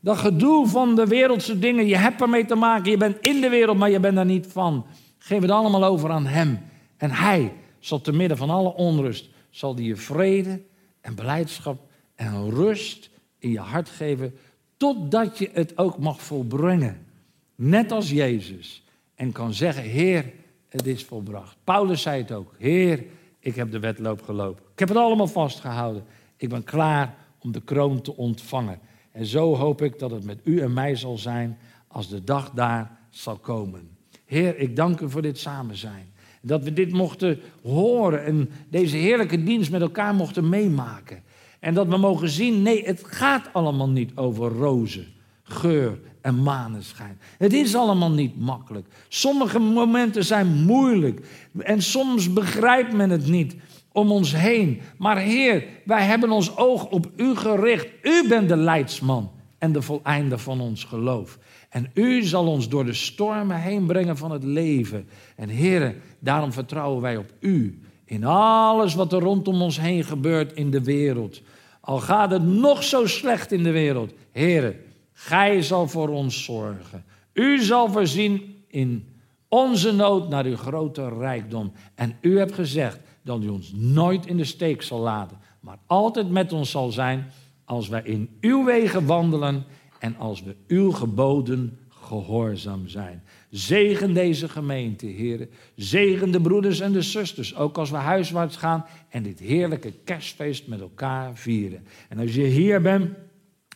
dat 0.03 0.19
gedoe 0.19 0.67
van 0.67 0.95
de 0.95 1.07
wereldse 1.07 1.59
dingen, 1.59 1.87
je 1.87 1.97
hebt 1.97 2.21
ermee 2.21 2.45
te 2.45 2.55
maken, 2.55 2.91
je 2.91 2.97
bent 2.97 3.17
in 3.21 3.41
de 3.41 3.49
wereld, 3.49 3.79
maar 3.79 3.91
je 3.91 4.01
bent 4.01 4.19
er 4.19 4.25
niet 4.25 4.47
van. 4.47 4.87
Geef 5.25 5.41
het 5.41 5.51
allemaal 5.51 5.85
over 5.85 6.11
aan 6.11 6.27
Hem. 6.27 6.59
En 6.97 7.11
Hij 7.11 7.53
zal 7.79 8.01
te 8.01 8.13
midden 8.13 8.37
van 8.37 8.51
alle 8.51 8.75
onrust, 8.75 9.29
zal 9.51 9.75
die 9.75 9.87
je 9.87 9.97
vrede 9.97 10.63
en 11.01 11.15
blijdschap 11.15 11.91
en 12.15 12.51
rust 12.51 13.11
in 13.39 13.51
je 13.51 13.59
hart 13.59 13.89
geven, 13.89 14.35
totdat 14.77 15.39
je 15.39 15.51
het 15.53 15.79
ook 15.79 15.99
mag 15.99 16.23
volbrengen. 16.23 17.07
Net 17.55 17.93
als 17.93 18.11
Jezus. 18.11 18.85
En 19.15 19.33
kan 19.33 19.55
zeggen, 19.55 19.83
Heer, 19.83 20.33
het 20.69 20.87
is 20.87 21.05
volbracht. 21.05 21.57
Paulus 21.65 22.03
zei 22.03 22.23
het 22.23 22.33
ook, 22.33 22.55
Heer, 22.59 23.05
ik 23.39 23.55
heb 23.55 23.71
de 23.71 23.81
wedloop 23.81 24.23
gelopen. 24.23 24.65
Ik 24.73 24.79
heb 24.79 24.89
het 24.89 24.99
allemaal 24.99 25.27
vastgehouden. 25.27 26.05
Ik 26.37 26.49
ben 26.49 26.65
klaar 26.65 27.15
om 27.39 27.53
de 27.53 27.63
kroon 27.63 28.01
te 28.01 28.17
ontvangen. 28.17 28.79
En 29.13 29.27
zo 29.27 29.57
hoop 29.57 29.83
ik 29.83 29.99
dat 29.99 30.11
het 30.11 30.25
met 30.25 30.41
u 30.45 30.61
en 30.61 30.73
mij 30.73 30.97
zal 30.97 31.19
zijn 31.19 31.59
als 31.89 32.09
de 32.09 32.25
dag 32.25 32.51
daar 32.51 32.99
zal 33.11 33.37
komen. 33.37 34.01
Heer, 34.33 34.59
ik 34.59 34.77
dank 34.77 35.01
u 35.01 35.11
voor 35.11 35.23
dit 35.23 35.39
samen 35.39 35.77
zijn. 35.77 36.13
Dat 36.41 36.65
we 36.65 36.73
dit 36.73 36.93
mochten 36.93 37.41
horen 37.63 38.25
en 38.25 38.51
deze 38.69 38.97
heerlijke 38.97 39.43
dienst 39.43 39.71
met 39.71 39.81
elkaar 39.81 40.15
mochten 40.15 40.49
meemaken. 40.49 41.23
En 41.61 41.75
dat 41.75 41.87
we 41.87 41.97
mogen 41.97 42.29
zien, 42.29 42.63
nee, 42.63 42.85
het 42.85 43.03
gaat 43.05 43.49
allemaal 43.53 43.89
niet 43.89 44.17
over 44.17 44.51
rozen, 44.51 45.07
geur 45.43 45.99
en 46.21 46.43
maneschijn. 46.43 47.19
Het 47.39 47.53
is 47.53 47.75
allemaal 47.75 48.11
niet 48.11 48.41
makkelijk. 48.41 48.87
Sommige 49.09 49.59
momenten 49.59 50.25
zijn 50.25 50.47
moeilijk 50.47 51.27
en 51.59 51.83
soms 51.83 52.33
begrijpt 52.33 52.93
men 52.93 53.11
het 53.11 53.27
niet 53.27 53.57
om 53.93 54.11
ons 54.11 54.37
heen. 54.37 54.81
Maar 54.99 55.19
Heer, 55.19 55.65
wij 55.85 56.05
hebben 56.05 56.31
ons 56.31 56.57
oog 56.57 56.87
op 56.87 57.11
U 57.17 57.37
gericht. 57.37 57.89
U 58.03 58.29
bent 58.29 58.49
de 58.49 58.57
leidsman 58.57 59.31
en 59.59 59.73
de 59.73 59.83
voleinder 59.83 60.39
van 60.39 60.61
ons 60.61 60.85
geloof. 60.85 61.39
En 61.73 61.91
U 61.95 62.23
zal 62.23 62.47
ons 62.47 62.69
door 62.69 62.85
de 62.85 62.93
stormen 62.93 63.61
heen 63.61 63.87
brengen 63.87 64.17
van 64.17 64.31
het 64.31 64.45
leven. 64.45 65.09
En 65.37 65.49
Heer, 65.49 65.95
daarom 66.19 66.53
vertrouwen 66.53 67.03
wij 67.03 67.17
op 67.17 67.33
U. 67.41 67.81
In 68.05 68.25
alles 68.25 68.95
wat 68.95 69.13
er 69.13 69.21
rondom 69.21 69.63
ons 69.63 69.81
heen 69.81 70.05
gebeurt 70.05 70.53
in 70.53 70.71
de 70.71 70.83
wereld. 70.83 71.41
Al 71.81 71.99
gaat 71.99 72.31
het 72.31 72.43
nog 72.43 72.83
zo 72.83 73.07
slecht 73.07 73.53
in 73.53 73.63
de 73.63 73.71
wereld. 73.71 74.13
Heer, 74.33 74.77
Gij 75.13 75.63
zal 75.63 75.89
voor 75.89 76.09
ons 76.09 76.45
zorgen. 76.45 77.05
U 77.33 77.63
zal 77.63 77.91
voorzien 77.91 78.65
in 78.67 79.09
onze 79.49 79.93
nood 79.93 80.29
naar 80.29 80.45
uw 80.45 80.57
grote 80.57 81.09
rijkdom. 81.09 81.73
En 81.95 82.17
u 82.21 82.39
hebt 82.39 82.55
gezegd, 82.55 82.99
dat 83.23 83.43
u 83.43 83.49
ons 83.49 83.73
nooit 83.75 84.27
in 84.27 84.37
de 84.37 84.45
steek 84.45 84.83
zal 84.83 85.01
laten, 85.01 85.39
maar 85.61 85.79
altijd 85.87 86.31
met 86.31 86.53
ons 86.53 86.71
zal 86.71 86.91
zijn 86.91 87.27
als 87.65 87.89
wij 87.89 88.03
in 88.05 88.37
uw 88.41 88.65
wegen 88.65 89.07
wandelen 89.07 89.65
en 90.03 90.17
als 90.17 90.43
we 90.43 90.57
uw 90.67 90.91
geboden 90.91 91.79
gehoorzaam 91.89 92.89
zijn. 92.89 93.23
Zegen 93.51 94.15
deze 94.15 94.49
gemeente, 94.49 95.07
heren. 95.07 95.51
Zegen 95.77 96.31
de 96.31 96.41
broeders 96.41 96.81
en 96.81 96.93
de 96.93 97.03
zusters, 97.03 97.57
ook 97.57 97.79
als 97.79 97.91
we 97.91 97.97
huiswaarts 97.97 98.57
gaan 98.57 98.85
en 99.09 99.23
dit 99.23 99.39
heerlijke 99.39 99.93
kerstfeest 100.05 100.67
met 100.67 100.81
elkaar 100.81 101.37
vieren. 101.37 101.87
En 102.09 102.19
als 102.19 102.35
je 102.35 102.43
hier 102.43 102.83
bent 102.83 103.11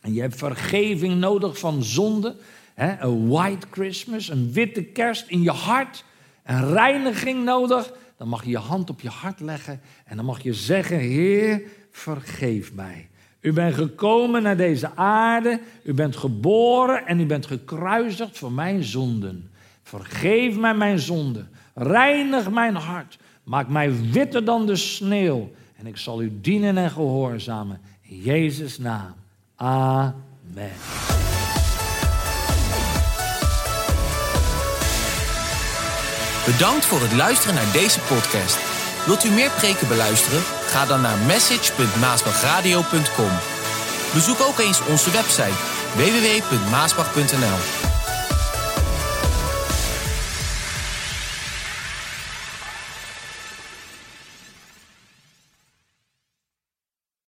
en 0.01 0.13
je 0.13 0.21
hebt 0.21 0.35
vergeving 0.35 1.19
nodig 1.19 1.59
van 1.59 1.83
zonde, 1.83 2.35
een 2.75 3.27
white 3.27 3.67
Christmas, 3.71 4.29
een 4.29 4.51
witte 4.51 4.83
kerst 4.83 5.27
in 5.27 5.41
je 5.41 5.51
hart, 5.51 6.03
een 6.43 6.71
reiniging 6.71 7.43
nodig, 7.43 7.93
dan 8.17 8.27
mag 8.27 8.43
je 8.43 8.49
je 8.49 8.57
hand 8.57 8.89
op 8.89 9.01
je 9.01 9.09
hart 9.09 9.39
leggen 9.39 9.81
en 10.05 10.15
dan 10.15 10.25
mag 10.25 10.43
je 10.43 10.53
zeggen, 10.53 10.97
Heer, 10.97 11.61
vergeef 11.91 12.73
mij. 12.73 13.09
U 13.47 13.53
bent 13.53 13.75
gekomen 13.75 14.43
naar 14.43 14.57
deze 14.57 14.95
aarde, 14.95 15.59
u 15.83 15.93
bent 15.93 16.15
geboren 16.15 17.07
en 17.07 17.19
u 17.19 17.25
bent 17.25 17.45
gekruisigd 17.45 18.37
voor 18.37 18.51
mijn 18.51 18.83
zonden. 18.83 19.49
Vergeef 19.83 20.57
mij 20.57 20.73
mijn 20.73 20.99
zonden, 20.99 21.49
reinig 21.73 22.49
mijn 22.49 22.75
hart, 22.75 23.17
maak 23.43 23.67
mij 23.67 23.91
witter 24.11 24.45
dan 24.45 24.65
de 24.65 24.75
sneeuw 24.75 25.51
en 25.75 25.87
ik 25.87 25.97
zal 25.97 26.21
u 26.21 26.37
dienen 26.41 26.77
en 26.77 26.91
gehoorzamen. 26.91 27.81
In 28.01 28.17
Jezus' 28.17 28.77
naam. 28.77 29.13
Amen. 29.55 30.71
Bedankt 36.45 36.85
voor 36.85 37.01
het 37.01 37.13
luisteren 37.13 37.55
naar 37.55 37.71
deze 37.73 37.99
podcast. 37.99 38.57
Wilt 39.05 39.23
u 39.23 39.29
meer 39.29 39.51
preken 39.51 39.87
beluisteren? 39.87 40.56
Ga 40.67 40.85
dan 40.85 41.01
naar 41.01 41.17
message.maasbachradio.com. 41.17 43.31
Bezoek 44.13 44.41
ook 44.41 44.59
eens 44.59 44.81
onze 44.85 45.11
website 45.11 45.55
www.maasbach.nl. 45.95 47.86